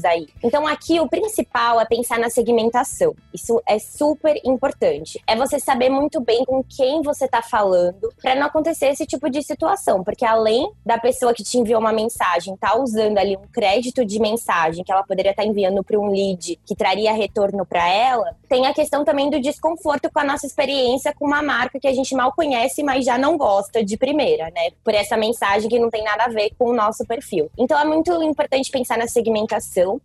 aí. 0.05 0.27
Então 0.43 0.67
aqui 0.67 0.99
o 0.99 1.07
principal 1.07 1.79
é 1.79 1.85
pensar 1.85 2.19
na 2.19 2.29
segmentação. 2.29 3.15
Isso 3.33 3.61
é 3.67 3.79
super 3.79 4.39
importante. 4.43 5.21
É 5.27 5.35
você 5.35 5.59
saber 5.59 5.89
muito 5.89 6.19
bem 6.21 6.45
com 6.45 6.63
quem 6.63 7.01
você 7.01 7.27
tá 7.27 7.41
falando 7.41 8.13
para 8.21 8.35
não 8.35 8.47
acontecer 8.47 8.87
esse 8.87 9.05
tipo 9.05 9.29
de 9.29 9.41
situação, 9.41 10.03
porque 10.03 10.25
além 10.25 10.71
da 10.85 10.97
pessoa 10.97 11.33
que 11.33 11.43
te 11.43 11.57
enviou 11.57 11.79
uma 11.79 11.93
mensagem 11.93 12.55
tá 12.57 12.77
usando 12.77 13.17
ali 13.17 13.35
um 13.35 13.47
crédito 13.51 14.05
de 14.05 14.19
mensagem 14.19 14.83
que 14.83 14.91
ela 14.91 15.03
poderia 15.03 15.31
estar 15.31 15.43
tá 15.43 15.49
enviando 15.49 15.83
para 15.83 15.99
um 15.99 16.09
lead 16.09 16.59
que 16.65 16.75
traria 16.75 17.13
retorno 17.13 17.65
para 17.65 17.87
ela, 17.87 18.35
tem 18.47 18.65
a 18.65 18.73
questão 18.73 19.03
também 19.03 19.29
do 19.29 19.39
desconforto 19.39 20.09
com 20.11 20.19
a 20.19 20.23
nossa 20.23 20.45
experiência 20.45 21.13
com 21.13 21.25
uma 21.25 21.41
marca 21.41 21.79
que 21.79 21.87
a 21.87 21.93
gente 21.93 22.15
mal 22.15 22.31
conhece, 22.33 22.83
mas 22.83 23.05
já 23.05 23.17
não 23.17 23.37
gosta 23.37 23.83
de 23.83 23.97
primeira, 23.97 24.45
né? 24.51 24.71
Por 24.83 24.93
essa 24.93 25.17
mensagem 25.17 25.69
que 25.69 25.79
não 25.79 25.89
tem 25.89 26.03
nada 26.03 26.25
a 26.25 26.29
ver 26.29 26.51
com 26.57 26.69
o 26.69 26.73
nosso 26.73 27.05
perfil. 27.05 27.49
Então 27.57 27.79
é 27.79 27.85
muito 27.85 28.11
importante 28.23 28.69
pensar 28.69 28.97
na 28.97 29.07
segmentação 29.07 29.30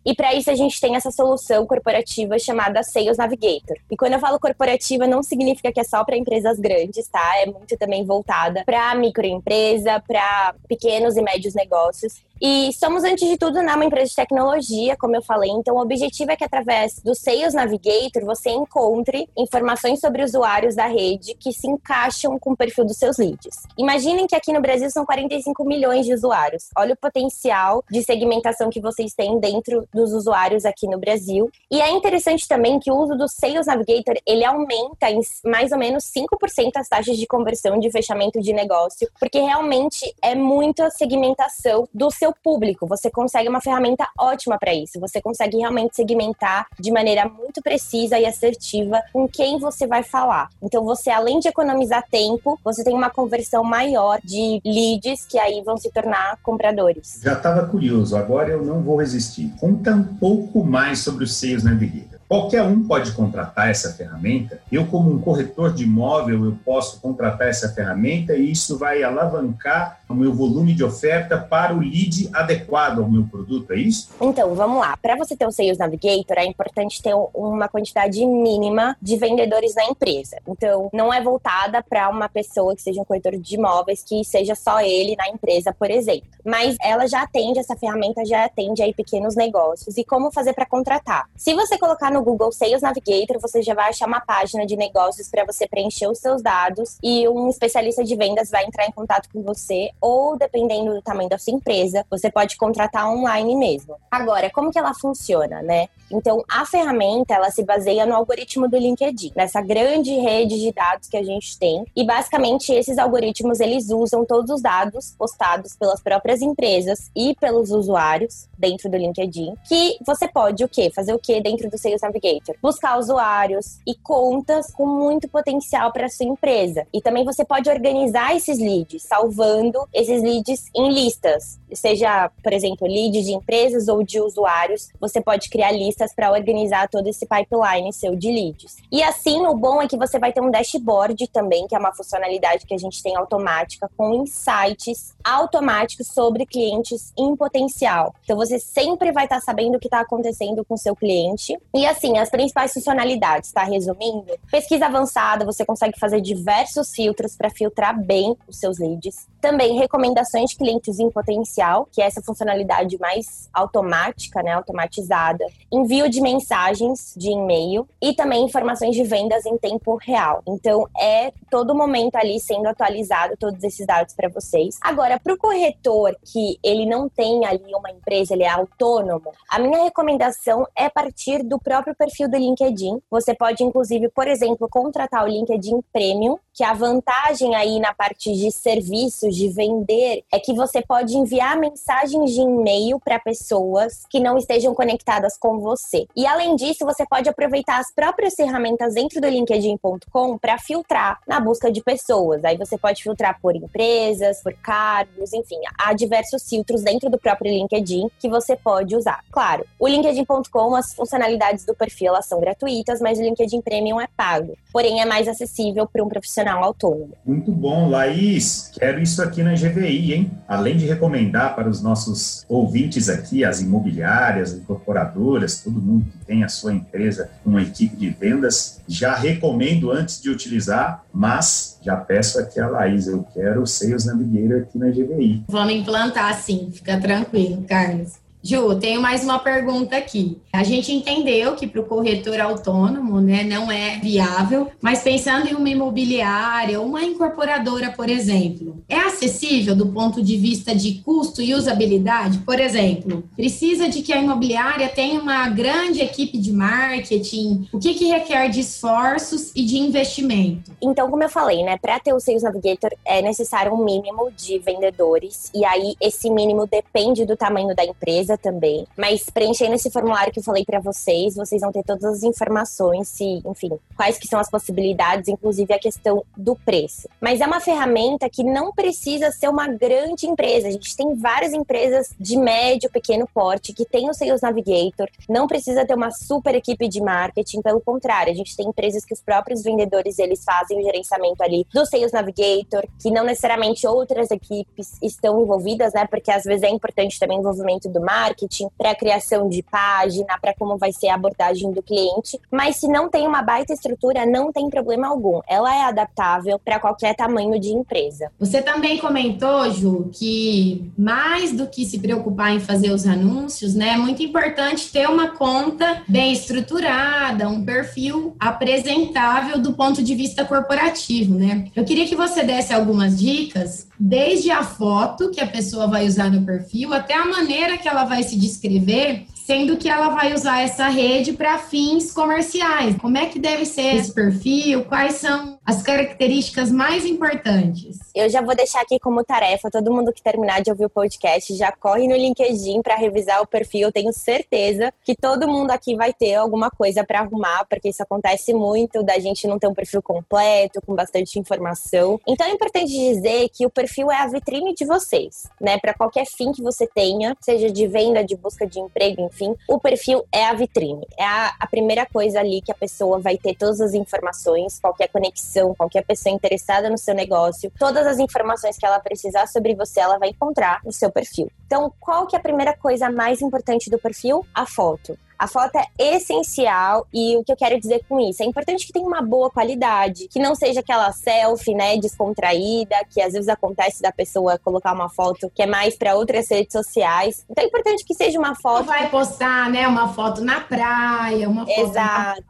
e 0.04 0.14
para 0.14 0.34
isso 0.34 0.50
a 0.50 0.54
gente 0.54 0.80
tem 0.80 0.96
essa 0.96 1.10
solução 1.10 1.66
corporativa 1.66 2.38
chamada 2.38 2.82
Sales 2.82 3.18
Navigator. 3.18 3.76
E 3.90 3.96
quando 3.96 4.14
eu 4.14 4.18
falo 4.18 4.38
corporativa, 4.38 5.06
não 5.06 5.22
significa 5.22 5.72
que 5.72 5.80
é 5.80 5.84
só 5.84 6.04
para 6.04 6.16
empresas 6.16 6.58
grandes, 6.58 7.08
tá? 7.08 7.38
É 7.38 7.46
muito 7.46 7.76
também 7.76 8.04
voltada 8.04 8.64
para 8.64 8.94
microempresa, 8.94 10.02
para 10.06 10.54
pequenos 10.68 11.16
e 11.16 11.22
médios 11.22 11.54
negócios. 11.54 12.25
E 12.40 12.70
somos, 12.72 13.04
antes 13.04 13.28
de 13.28 13.36
tudo, 13.36 13.62
né, 13.62 13.74
uma 13.74 13.84
empresa 13.84 14.10
de 14.10 14.16
tecnologia, 14.16 14.96
como 14.96 15.16
eu 15.16 15.22
falei. 15.22 15.50
Então, 15.50 15.76
o 15.76 15.80
objetivo 15.80 16.30
é 16.30 16.36
que 16.36 16.44
através 16.44 17.00
do 17.00 17.14
Sales 17.14 17.54
Navigator 17.54 18.24
você 18.24 18.50
encontre 18.50 19.28
informações 19.36 20.00
sobre 20.00 20.22
usuários 20.22 20.74
da 20.74 20.86
rede 20.86 21.34
que 21.34 21.52
se 21.52 21.66
encaixam 21.66 22.38
com 22.38 22.52
o 22.52 22.56
perfil 22.56 22.84
dos 22.84 22.96
seus 22.96 23.16
leads. 23.16 23.62
Imaginem 23.78 24.26
que 24.26 24.34
aqui 24.34 24.52
no 24.52 24.60
Brasil 24.60 24.90
são 24.90 25.04
45 25.04 25.64
milhões 25.64 26.04
de 26.04 26.12
usuários. 26.12 26.68
Olha 26.76 26.94
o 26.94 26.96
potencial 26.96 27.82
de 27.90 28.02
segmentação 28.02 28.68
que 28.70 28.80
vocês 28.80 29.14
têm 29.14 29.38
dentro 29.38 29.88
dos 29.92 30.12
usuários 30.12 30.64
aqui 30.64 30.86
no 30.86 30.98
Brasil. 30.98 31.50
E 31.70 31.80
é 31.80 31.90
interessante 31.90 32.46
também 32.46 32.78
que 32.78 32.90
o 32.90 32.96
uso 32.96 33.16
do 33.16 33.28
Sales 33.28 33.66
Navigator, 33.66 34.16
ele 34.26 34.44
aumenta 34.44 35.10
em 35.10 35.20
mais 35.44 35.72
ou 35.72 35.78
menos 35.78 36.04
5% 36.04 36.72
as 36.76 36.88
taxas 36.88 37.16
de 37.16 37.26
conversão 37.26 37.78
de 37.78 37.90
fechamento 37.90 38.40
de 38.40 38.52
negócio, 38.52 39.08
porque 39.18 39.40
realmente 39.40 40.14
é 40.22 40.34
muita 40.34 40.90
segmentação 40.90 41.88
do 41.92 42.10
seu 42.10 42.25
público. 42.32 42.86
Você 42.86 43.10
consegue 43.10 43.48
uma 43.48 43.60
ferramenta 43.60 44.06
ótima 44.18 44.58
para 44.58 44.74
isso. 44.74 45.00
Você 45.00 45.20
consegue 45.20 45.58
realmente 45.58 45.96
segmentar 45.96 46.66
de 46.78 46.90
maneira 46.90 47.28
muito 47.28 47.62
precisa 47.62 48.18
e 48.18 48.26
assertiva 48.26 49.00
com 49.12 49.28
quem 49.28 49.58
você 49.58 49.86
vai 49.86 50.02
falar. 50.02 50.48
Então 50.62 50.84
você 50.84 51.10
além 51.10 51.38
de 51.38 51.48
economizar 51.48 52.04
tempo, 52.10 52.58
você 52.64 52.84
tem 52.84 52.94
uma 52.94 53.10
conversão 53.10 53.62
maior 53.62 54.20
de 54.22 54.60
leads 54.64 55.26
que 55.26 55.38
aí 55.38 55.62
vão 55.62 55.76
se 55.76 55.90
tornar 55.90 56.38
compradores. 56.42 57.20
Já 57.22 57.34
estava 57.34 57.66
curioso, 57.66 58.16
agora 58.16 58.50
eu 58.50 58.64
não 58.64 58.82
vou 58.82 58.96
resistir. 58.96 59.52
Conta 59.58 59.94
um 59.94 60.04
pouco 60.04 60.64
mais 60.64 61.00
sobre 61.00 61.24
os 61.24 61.34
Sales 61.34 61.64
Navigator. 61.64 62.15
Qualquer 62.28 62.62
um 62.62 62.82
pode 62.82 63.12
contratar 63.12 63.70
essa 63.70 63.92
ferramenta. 63.92 64.60
Eu, 64.70 64.86
como 64.86 65.12
um 65.12 65.20
corretor 65.20 65.72
de 65.72 65.84
imóvel, 65.84 66.44
eu 66.44 66.58
posso 66.64 67.00
contratar 67.00 67.48
essa 67.48 67.68
ferramenta 67.68 68.34
e 68.34 68.50
isso 68.50 68.76
vai 68.76 69.02
alavancar 69.02 70.00
o 70.08 70.14
meu 70.14 70.32
volume 70.32 70.74
de 70.74 70.82
oferta 70.82 71.38
para 71.38 71.74
o 71.74 71.78
lead 71.78 72.28
adequado 72.32 73.00
ao 73.00 73.10
meu 73.10 73.24
produto, 73.24 73.72
é 73.72 73.76
isso? 73.76 74.10
Então, 74.20 74.54
vamos 74.54 74.80
lá. 74.80 74.96
Para 74.96 75.16
você 75.16 75.36
ter 75.36 75.46
o 75.46 75.52
Sales 75.52 75.78
Navigator, 75.78 76.38
é 76.38 76.44
importante 76.44 77.02
ter 77.02 77.14
uma 77.34 77.68
quantidade 77.68 78.24
mínima 78.24 78.96
de 79.00 79.16
vendedores 79.16 79.74
na 79.74 79.84
empresa. 79.84 80.38
Então, 80.48 80.90
não 80.92 81.12
é 81.12 81.20
voltada 81.20 81.82
para 81.82 82.08
uma 82.08 82.28
pessoa 82.28 82.74
que 82.74 82.82
seja 82.82 83.00
um 83.00 83.04
corretor 83.04 83.36
de 83.36 83.54
imóveis, 83.54 84.02
que 84.02 84.24
seja 84.24 84.54
só 84.54 84.80
ele 84.80 85.14
na 85.16 85.28
empresa, 85.28 85.72
por 85.72 85.90
exemplo. 85.90 86.28
Mas 86.44 86.76
ela 86.82 87.06
já 87.06 87.22
atende, 87.22 87.58
essa 87.58 87.76
ferramenta 87.76 88.24
já 88.24 88.44
atende 88.44 88.82
aí 88.82 88.94
pequenos 88.94 89.34
negócios. 89.36 89.96
E 89.96 90.04
como 90.04 90.32
fazer 90.32 90.52
para 90.54 90.66
contratar? 90.66 91.28
Se 91.36 91.54
você 91.54 91.78
colocar 91.78 92.10
no 92.16 92.22
Google 92.22 92.50
Sales 92.50 92.80
Navigator, 92.80 93.38
você 93.38 93.60
já 93.60 93.74
vai 93.74 93.90
achar 93.90 94.08
uma 94.08 94.20
página 94.20 94.64
de 94.64 94.74
negócios 94.74 95.28
para 95.28 95.44
você 95.44 95.68
preencher 95.68 96.08
os 96.08 96.18
seus 96.18 96.40
dados 96.40 96.96
e 97.02 97.28
um 97.28 97.50
especialista 97.50 98.02
de 98.02 98.16
vendas 98.16 98.50
vai 98.50 98.64
entrar 98.64 98.86
em 98.86 98.90
contato 98.90 99.28
com 99.30 99.42
você 99.42 99.90
ou 100.00 100.36
dependendo 100.36 100.94
do 100.94 101.02
tamanho 101.02 101.28
da 101.28 101.36
sua 101.36 101.52
empresa, 101.52 102.06
você 102.10 102.30
pode 102.30 102.56
contratar 102.56 103.06
online 103.06 103.54
mesmo. 103.54 103.96
Agora, 104.10 104.50
como 104.50 104.72
que 104.72 104.78
ela 104.78 104.94
funciona, 104.94 105.60
né? 105.60 105.88
Então, 106.10 106.44
a 106.48 106.64
ferramenta, 106.64 107.34
ela 107.34 107.50
se 107.50 107.64
baseia 107.64 108.06
no 108.06 108.14
algoritmo 108.14 108.68
do 108.68 108.76
LinkedIn, 108.76 109.32
nessa 109.34 109.60
grande 109.60 110.12
rede 110.12 110.58
de 110.60 110.72
dados 110.72 111.08
que 111.08 111.16
a 111.16 111.22
gente 111.22 111.58
tem. 111.58 111.84
E 111.96 112.04
basicamente 112.04 112.72
esses 112.72 112.96
algoritmos, 112.96 113.60
eles 113.60 113.90
usam 113.90 114.24
todos 114.24 114.50
os 114.50 114.62
dados 114.62 115.14
postados 115.18 115.74
pelas 115.74 116.00
próprias 116.00 116.40
empresas 116.40 117.10
e 117.14 117.34
pelos 117.34 117.70
usuários 117.70 118.48
dentro 118.56 118.88
do 118.88 118.96
LinkedIn, 118.96 119.54
que 119.68 119.98
você 120.06 120.28
pode 120.28 120.64
o 120.64 120.68
quê? 120.68 120.90
Fazer 120.94 121.12
o 121.12 121.18
quê 121.18 121.40
dentro 121.40 121.68
do 121.68 121.76
Sales 121.76 122.02
Navigator? 122.06 122.56
Buscar 122.62 122.98
usuários 122.98 123.78
e 123.86 123.94
contas 123.94 124.72
com 124.72 124.86
muito 124.86 125.28
potencial 125.28 125.92
para 125.92 126.08
sua 126.08 126.26
empresa. 126.26 126.86
E 126.92 127.00
também 127.00 127.24
você 127.24 127.44
pode 127.44 127.68
organizar 127.68 128.34
esses 128.34 128.58
leads, 128.58 129.02
salvando 129.02 129.86
esses 129.92 130.22
leads 130.22 130.70
em 130.74 130.92
listas, 130.92 131.58
seja, 131.74 132.30
por 132.42 132.52
exemplo, 132.52 132.86
leads 132.86 133.24
de 133.24 133.32
empresas 133.32 133.88
ou 133.88 134.02
de 134.02 134.20
usuários. 134.20 134.88
Você 135.00 135.20
pode 135.20 135.48
criar 135.48 135.72
listas 135.72 136.14
para 136.14 136.30
organizar 136.30 136.88
todo 136.88 137.08
esse 137.08 137.26
pipeline 137.26 137.92
seu 137.92 138.14
de 138.14 138.30
leads. 138.30 138.76
E 138.90 139.02
assim, 139.02 139.46
o 139.46 139.54
bom 139.54 139.82
é 139.82 139.88
que 139.88 139.96
você 139.96 140.18
vai 140.18 140.32
ter 140.32 140.40
um 140.40 140.50
dashboard 140.50 141.26
também, 141.28 141.66
que 141.66 141.74
é 141.74 141.78
uma 141.78 141.94
funcionalidade 141.94 142.66
que 142.66 142.74
a 142.74 142.78
gente 142.78 143.02
tem 143.02 143.16
automática 143.16 143.90
com 143.96 144.14
insights 144.14 145.14
automáticos 145.24 146.06
sobre 146.08 146.46
clientes 146.46 147.12
em 147.18 147.34
potencial. 147.36 148.14
Então 148.24 148.36
você 148.36 148.58
sempre 148.58 149.10
vai 149.12 149.24
estar 149.24 149.36
tá 149.36 149.42
sabendo 149.42 149.76
o 149.76 149.80
que 149.80 149.88
está 149.88 150.00
acontecendo 150.00 150.64
com 150.64 150.76
seu 150.76 150.94
cliente. 150.94 151.58
E 151.74 151.86
assim, 151.96 152.18
as 152.18 152.30
principais 152.30 152.72
funcionalidades, 152.72 153.50
tá? 153.50 153.64
Resumindo, 153.64 154.32
pesquisa 154.50 154.86
avançada, 154.86 155.44
você 155.44 155.64
consegue 155.64 155.98
fazer 155.98 156.20
diversos 156.20 156.90
filtros 156.94 157.36
para 157.36 157.50
filtrar 157.50 157.98
bem 157.98 158.36
os 158.46 158.58
seus 158.58 158.78
leads. 158.78 159.26
Também 159.40 159.78
recomendações 159.78 160.50
de 160.50 160.56
clientes 160.56 160.98
em 160.98 161.10
potencial, 161.10 161.88
que 161.90 162.02
é 162.02 162.06
essa 162.06 162.22
funcionalidade 162.22 162.98
mais 162.98 163.48
automática, 163.52 164.42
né, 164.42 164.52
automatizada. 164.52 165.44
Envio 165.72 166.08
de 166.08 166.20
mensagens 166.20 167.14
de 167.16 167.30
e-mail 167.30 167.88
e 168.00 168.14
também 168.14 168.44
informações 168.44 168.94
de 168.94 169.02
vendas 169.02 169.46
em 169.46 169.56
tempo 169.56 169.96
real. 169.96 170.42
Então 170.46 170.88
é 170.98 171.32
todo 171.50 171.74
momento 171.74 172.16
ali 172.16 172.38
sendo 172.40 172.66
atualizado 172.66 173.36
todos 173.38 173.62
esses 173.62 173.86
dados 173.86 174.14
para 174.14 174.28
vocês. 174.28 174.78
Agora, 174.80 175.18
para 175.18 175.32
o 175.32 175.38
corretor 175.38 176.16
que 176.24 176.58
ele 176.62 176.86
não 176.86 177.08
tem 177.08 177.44
ali 177.46 177.74
uma 177.74 177.90
empresa, 177.90 178.34
ele 178.34 178.42
é 178.42 178.48
autônomo, 178.48 179.32
a 179.48 179.58
minha 179.58 179.84
recomendação 179.84 180.66
é 180.74 180.88
partir 180.88 181.42
do 181.42 181.58
próprio 181.58 181.85
perfil 181.94 182.28
do 182.28 182.36
LinkedIn. 182.36 183.00
Você 183.10 183.34
pode 183.34 183.62
inclusive, 183.62 184.08
por 184.08 184.26
exemplo, 184.26 184.68
contratar 184.68 185.24
o 185.24 185.28
LinkedIn 185.28 185.80
Premium, 185.92 186.38
que 186.56 186.64
a 186.64 186.72
vantagem 186.72 187.54
aí 187.54 187.78
na 187.78 187.92
parte 187.92 188.32
de 188.32 188.50
serviços 188.50 189.36
de 189.36 189.50
vender 189.50 190.24
é 190.32 190.40
que 190.40 190.54
você 190.54 190.80
pode 190.80 191.14
enviar 191.14 191.54
mensagens 191.58 192.32
de 192.32 192.40
e-mail 192.40 192.98
para 192.98 193.20
pessoas 193.20 194.04
que 194.08 194.18
não 194.18 194.38
estejam 194.38 194.74
conectadas 194.74 195.36
com 195.36 195.58
você. 195.58 196.06
E 196.16 196.26
além 196.26 196.56
disso, 196.56 196.86
você 196.86 197.04
pode 197.04 197.28
aproveitar 197.28 197.78
as 197.78 197.92
próprias 197.92 198.34
ferramentas 198.34 198.94
dentro 198.94 199.20
do 199.20 199.28
LinkedIn.com 199.28 200.38
para 200.38 200.56
filtrar 200.56 201.20
na 201.28 201.38
busca 201.38 201.70
de 201.70 201.82
pessoas. 201.82 202.42
Aí 202.42 202.56
você 202.56 202.78
pode 202.78 203.02
filtrar 203.02 203.38
por 203.38 203.54
empresas, 203.54 204.42
por 204.42 204.54
cargos, 204.54 205.34
enfim, 205.34 205.60
há 205.78 205.92
diversos 205.92 206.48
filtros 206.48 206.82
dentro 206.82 207.10
do 207.10 207.18
próprio 207.18 207.52
LinkedIn 207.52 208.10
que 208.18 208.30
você 208.30 208.56
pode 208.56 208.96
usar. 208.96 209.22
Claro, 209.30 209.66
o 209.78 209.86
LinkedIn.com, 209.86 210.74
as 210.74 210.94
funcionalidades 210.94 211.66
do 211.66 211.74
perfil 211.74 212.08
elas 212.08 212.24
são 212.24 212.40
gratuitas, 212.40 212.98
mas 212.98 213.18
o 213.18 213.22
LinkedIn 213.22 213.60
Premium 213.60 214.00
é 214.00 214.08
pago. 214.16 214.56
Porém, 214.72 215.02
é 215.02 215.04
mais 215.04 215.28
acessível 215.28 215.86
para 215.86 216.02
um 216.02 216.08
profissional 216.08 216.45
autônomo. 216.54 217.14
Muito 217.24 217.52
bom, 217.52 217.88
Laís. 217.88 218.70
Quero 218.78 219.00
isso 219.00 219.22
aqui 219.22 219.42
na 219.42 219.54
GVI, 219.54 220.14
hein? 220.14 220.30
Além 220.46 220.76
de 220.76 220.86
recomendar 220.86 221.54
para 221.54 221.68
os 221.68 221.82
nossos 221.82 222.44
ouvintes 222.48 223.08
aqui, 223.08 223.44
as 223.44 223.60
imobiliárias, 223.60 224.52
incorporadoras, 224.52 225.62
todo 225.62 225.80
mundo 225.80 226.04
que 226.10 226.24
tem 226.24 226.44
a 226.44 226.48
sua 226.48 226.72
empresa, 226.72 227.30
uma 227.44 227.62
equipe 227.62 227.96
de 227.96 228.10
vendas, 228.10 228.80
já 228.86 229.14
recomendo 229.14 229.90
antes 229.90 230.20
de 230.20 230.30
utilizar, 230.30 231.04
mas 231.12 231.78
já 231.82 231.96
peço 231.96 232.38
aqui 232.38 232.60
a 232.60 232.68
Laís, 232.68 233.06
eu 233.06 233.24
quero 233.34 233.62
o 233.62 233.66
Sales 233.66 234.04
Navigator 234.04 234.62
aqui 234.62 234.78
na 234.78 234.88
GVI. 234.88 235.44
Vamos 235.48 235.74
implantar 235.74 236.34
sim, 236.34 236.70
fica 236.72 237.00
tranquilo, 237.00 237.64
Carlos. 237.68 238.25
Ju, 238.46 238.76
tenho 238.78 239.02
mais 239.02 239.24
uma 239.24 239.40
pergunta 239.40 239.96
aqui. 239.96 240.38
A 240.52 240.62
gente 240.62 240.92
entendeu 240.92 241.56
que 241.56 241.66
para 241.66 241.80
o 241.80 241.84
corretor 241.84 242.40
autônomo 242.40 243.20
né, 243.20 243.42
não 243.42 243.72
é 243.72 243.98
viável, 243.98 244.70
mas 244.80 245.02
pensando 245.02 245.48
em 245.48 245.54
uma 245.54 245.68
imobiliária 245.68 246.78
ou 246.78 246.86
uma 246.86 247.02
incorporadora, 247.02 247.90
por 247.90 248.08
exemplo, 248.08 248.84
é 248.88 248.98
acessível 248.98 249.74
do 249.74 249.88
ponto 249.88 250.22
de 250.22 250.36
vista 250.36 250.72
de 250.72 251.02
custo 251.04 251.42
e 251.42 251.54
usabilidade? 251.54 252.38
Por 252.38 252.60
exemplo, 252.60 253.24
precisa 253.34 253.88
de 253.88 254.00
que 254.00 254.12
a 254.12 254.18
imobiliária 254.18 254.88
tenha 254.88 255.20
uma 255.20 255.48
grande 255.48 256.00
equipe 256.00 256.38
de 256.38 256.52
marketing? 256.52 257.68
O 257.72 257.80
que, 257.80 257.94
que 257.94 258.04
requer 258.04 258.48
de 258.48 258.60
esforços 258.60 259.50
e 259.56 259.64
de 259.64 259.76
investimento? 259.76 260.70
Então, 260.80 261.10
como 261.10 261.24
eu 261.24 261.28
falei, 261.28 261.64
né, 261.64 261.76
para 261.78 261.98
ter 261.98 262.14
o 262.14 262.20
Sales 262.20 262.44
Navigator 262.44 262.92
é 263.04 263.20
necessário 263.20 263.74
um 263.74 263.84
mínimo 263.84 264.30
de 264.36 264.60
vendedores, 264.60 265.50
e 265.52 265.64
aí 265.64 265.96
esse 266.00 266.30
mínimo 266.30 266.64
depende 266.64 267.26
do 267.26 267.36
tamanho 267.36 267.74
da 267.74 267.84
empresa 267.84 268.35
também. 268.36 268.86
Mas 268.96 269.28
preenchendo 269.30 269.74
esse 269.74 269.90
formulário 269.90 270.32
que 270.32 270.40
eu 270.40 270.44
falei 270.44 270.64
para 270.64 270.80
vocês, 270.80 271.34
vocês 271.34 271.60
vão 271.60 271.72
ter 271.72 271.82
todas 271.82 272.04
as 272.04 272.22
informações, 272.22 273.08
se, 273.08 273.42
enfim, 273.44 273.70
quais 273.96 274.18
que 274.18 274.26
são 274.26 274.38
as 274.38 274.50
possibilidades, 274.50 275.28
inclusive 275.28 275.72
a 275.72 275.78
questão 275.78 276.24
do 276.36 276.56
preço. 276.56 277.08
Mas 277.20 277.40
é 277.40 277.46
uma 277.46 277.60
ferramenta 277.60 278.28
que 278.28 278.44
não 278.44 278.72
precisa 278.72 279.30
ser 279.30 279.48
uma 279.48 279.68
grande 279.68 280.26
empresa. 280.26 280.68
A 280.68 280.70
gente 280.70 280.96
tem 280.96 281.14
várias 281.14 281.52
empresas 281.52 282.10
de 282.18 282.36
médio, 282.36 282.90
pequeno 282.90 283.28
porte 283.32 283.72
que 283.72 283.84
tem 283.84 284.08
o 284.08 284.14
Sales 284.14 284.40
Navigator, 284.40 285.08
não 285.28 285.46
precisa 285.46 285.84
ter 285.84 285.94
uma 285.94 286.10
super 286.10 286.54
equipe 286.54 286.88
de 286.88 287.00
marketing, 287.00 287.60
pelo 287.60 287.80
contrário, 287.80 288.32
a 288.32 288.36
gente 288.36 288.56
tem 288.56 288.68
empresas 288.68 289.04
que 289.04 289.12
os 289.12 289.20
próprios 289.20 289.62
vendedores 289.62 290.18
eles 290.18 290.44
fazem 290.44 290.78
o 290.78 290.82
gerenciamento 290.82 291.42
ali 291.42 291.66
do 291.72 291.84
Sales 291.86 292.12
Navigator, 292.12 292.86
que 293.00 293.10
não 293.10 293.24
necessariamente 293.24 293.86
outras 293.86 294.30
equipes 294.30 294.98
estão 295.02 295.42
envolvidas, 295.42 295.92
né? 295.92 296.06
Porque 296.06 296.30
às 296.30 296.44
vezes 296.44 296.62
é 296.62 296.70
importante 296.70 297.18
também 297.18 297.38
o 297.38 297.40
envolvimento 297.40 297.88
do 297.88 298.00
marketing 298.00 298.15
marketing, 298.16 298.68
para 298.78 298.94
criação 298.94 299.48
de 299.48 299.62
página, 299.62 300.38
para 300.40 300.54
como 300.54 300.78
vai 300.78 300.92
ser 300.92 301.08
a 301.08 301.14
abordagem 301.14 301.70
do 301.72 301.82
cliente. 301.82 302.38
Mas 302.50 302.76
se 302.76 302.88
não 302.88 303.08
tem 303.08 303.26
uma 303.26 303.42
baita 303.42 303.72
estrutura, 303.72 304.24
não 304.24 304.52
tem 304.52 304.70
problema 304.70 305.08
algum. 305.08 305.40
Ela 305.46 305.74
é 305.74 305.82
adaptável 305.82 306.58
para 306.58 306.80
qualquer 306.80 307.14
tamanho 307.14 307.60
de 307.60 307.70
empresa. 307.70 308.30
Você 308.38 308.62
também 308.62 308.98
comentou, 308.98 309.70
Ju, 309.70 310.10
que 310.12 310.90
mais 310.96 311.52
do 311.52 311.66
que 311.66 311.84
se 311.84 311.98
preocupar 311.98 312.52
em 312.52 312.60
fazer 312.60 312.90
os 312.90 313.06
anúncios, 313.06 313.74
né, 313.74 313.90
é 313.90 313.96
muito 313.96 314.22
importante 314.22 314.90
ter 314.90 315.08
uma 315.08 315.28
conta 315.28 316.02
bem 316.08 316.32
estruturada, 316.32 317.48
um 317.48 317.64
perfil 317.64 318.34
apresentável 318.38 319.58
do 319.58 319.72
ponto 319.72 320.02
de 320.02 320.14
vista 320.14 320.44
corporativo, 320.44 321.34
né? 321.34 321.66
Eu 321.74 321.84
queria 321.84 322.06
que 322.06 322.16
você 322.16 322.42
desse 322.42 322.72
algumas 322.72 323.18
dicas, 323.18 323.88
desde 323.98 324.50
a 324.50 324.62
foto 324.62 325.30
que 325.30 325.40
a 325.40 325.46
pessoa 325.46 325.86
vai 325.86 326.06
usar 326.06 326.30
no 326.30 326.44
perfil 326.44 326.92
até 326.92 327.14
a 327.14 327.24
maneira 327.24 327.78
que 327.78 327.88
ela 327.88 328.04
vai 328.04 328.22
se 328.22 328.36
descrever 328.36 329.26
sendo 329.46 329.76
que 329.76 329.88
ela 329.88 330.08
vai 330.08 330.34
usar 330.34 330.60
essa 330.62 330.88
rede 330.88 331.32
para 331.32 331.56
fins 331.56 332.10
comerciais. 332.10 332.96
Como 332.96 333.16
é 333.16 333.26
que 333.26 333.38
deve 333.38 333.64
ser 333.64 333.94
esse 333.94 334.12
perfil? 334.12 334.84
Quais 334.86 335.14
são 335.14 335.55
as 335.66 335.82
características 335.82 336.70
mais 336.70 337.04
importantes? 337.04 337.98
Eu 338.14 338.28
já 338.30 338.40
vou 338.40 338.54
deixar 338.54 338.80
aqui 338.80 338.98
como 338.98 339.24
tarefa, 339.24 339.70
todo 339.70 339.92
mundo 339.92 340.12
que 340.12 340.22
terminar 340.22 340.62
de 340.62 340.70
ouvir 340.70 340.86
o 340.86 340.90
podcast 340.90 341.54
já 341.56 341.72
corre 341.72 342.06
no 342.06 342.16
LinkedIn 342.16 342.80
para 342.82 342.94
revisar 342.94 343.42
o 343.42 343.46
perfil. 343.46 343.82
Eu 343.82 343.92
tenho 343.92 344.12
certeza 344.12 344.92
que 345.04 345.14
todo 345.14 345.48
mundo 345.48 345.70
aqui 345.70 345.94
vai 345.94 346.12
ter 346.12 346.36
alguma 346.36 346.70
coisa 346.70 347.04
para 347.04 347.20
arrumar, 347.20 347.66
porque 347.68 347.88
isso 347.88 348.02
acontece 348.02 348.54
muito 348.54 349.02
da 349.02 349.18
gente 349.18 349.46
não 349.46 349.58
ter 349.58 349.66
um 349.66 349.74
perfil 349.74 350.00
completo, 350.00 350.80
com 350.80 350.94
bastante 350.94 351.38
informação. 351.38 352.20
Então 352.26 352.46
é 352.46 352.50
importante 352.50 352.92
dizer 352.92 353.48
que 353.50 353.66
o 353.66 353.70
perfil 353.70 354.10
é 354.10 354.16
a 354.16 354.26
vitrine 354.26 354.74
de 354.74 354.84
vocês, 354.84 355.48
né? 355.60 355.78
Para 355.78 355.92
qualquer 355.92 356.26
fim 356.26 356.52
que 356.52 356.62
você 356.62 356.86
tenha, 356.86 357.36
seja 357.40 357.70
de 357.70 357.86
venda, 357.86 358.24
de 358.24 358.36
busca 358.36 358.66
de 358.66 358.78
emprego, 358.78 359.22
enfim 359.22 359.54
o 359.68 359.80
perfil 359.80 360.24
é 360.32 360.46
a 360.46 360.52
vitrine. 360.52 361.06
É 361.18 361.24
a, 361.24 361.54
a 361.60 361.66
primeira 361.66 362.06
coisa 362.06 362.40
ali 362.40 362.60
que 362.60 362.70
a 362.70 362.74
pessoa 362.74 363.18
vai 363.18 363.36
ter 363.36 363.54
todas 363.56 363.80
as 363.80 363.94
informações, 363.94 364.78
qualquer 364.78 365.08
conexão, 365.08 365.55
qualquer 365.74 366.04
pessoa 366.04 366.34
interessada 366.34 366.90
no 366.90 366.98
seu 366.98 367.14
negócio, 367.14 367.72
todas 367.78 368.06
as 368.06 368.18
informações 368.18 368.76
que 368.76 368.86
ela 368.86 369.00
precisar 369.00 369.46
sobre 369.46 369.74
você, 369.74 370.00
ela 370.00 370.18
vai 370.18 370.30
encontrar 370.30 370.80
no 370.84 370.92
seu 370.92 371.10
perfil. 371.10 371.50
Então, 371.66 371.92
qual 372.00 372.26
que 372.26 372.36
é 372.36 372.38
a 372.38 372.42
primeira 372.42 372.76
coisa 372.76 373.10
mais 373.10 373.40
importante 373.40 373.90
do 373.90 373.98
perfil? 373.98 374.46
A 374.54 374.66
foto. 374.66 375.18
A 375.38 375.46
foto 375.46 375.76
é 375.76 376.16
essencial 376.16 377.06
e 377.12 377.36
o 377.36 377.44
que 377.44 377.52
eu 377.52 377.56
quero 377.56 377.78
dizer 377.78 378.02
com 378.08 378.18
isso? 378.18 378.42
É 378.42 378.46
importante 378.46 378.86
que 378.86 378.92
tenha 378.92 379.06
uma 379.06 379.20
boa 379.20 379.50
qualidade, 379.50 380.28
que 380.28 380.38
não 380.38 380.54
seja 380.54 380.80
aquela 380.80 381.12
selfie, 381.12 381.74
né, 381.74 381.96
descontraída, 381.98 382.96
que 383.10 383.20
às 383.20 383.34
vezes 383.34 383.48
acontece 383.48 384.00
da 384.00 384.10
pessoa 384.10 384.58
colocar 384.58 384.92
uma 384.92 385.10
foto 385.10 385.50
que 385.54 385.62
é 385.62 385.66
mais 385.66 385.96
para 385.96 386.14
outras 386.14 386.48
redes 386.50 386.72
sociais. 386.72 387.44
Então 387.50 387.64
é 387.64 387.66
importante 387.66 388.04
que 388.04 388.14
seja 388.14 388.38
uma 388.38 388.54
foto. 388.54 388.84
Vai 388.84 389.10
postar, 389.10 389.70
né, 389.70 389.86
uma 389.86 390.12
foto 390.12 390.42
na 390.42 390.60
praia, 390.60 391.48
uma 391.48 391.66
foto 391.66 391.80
Exato. 391.80 392.42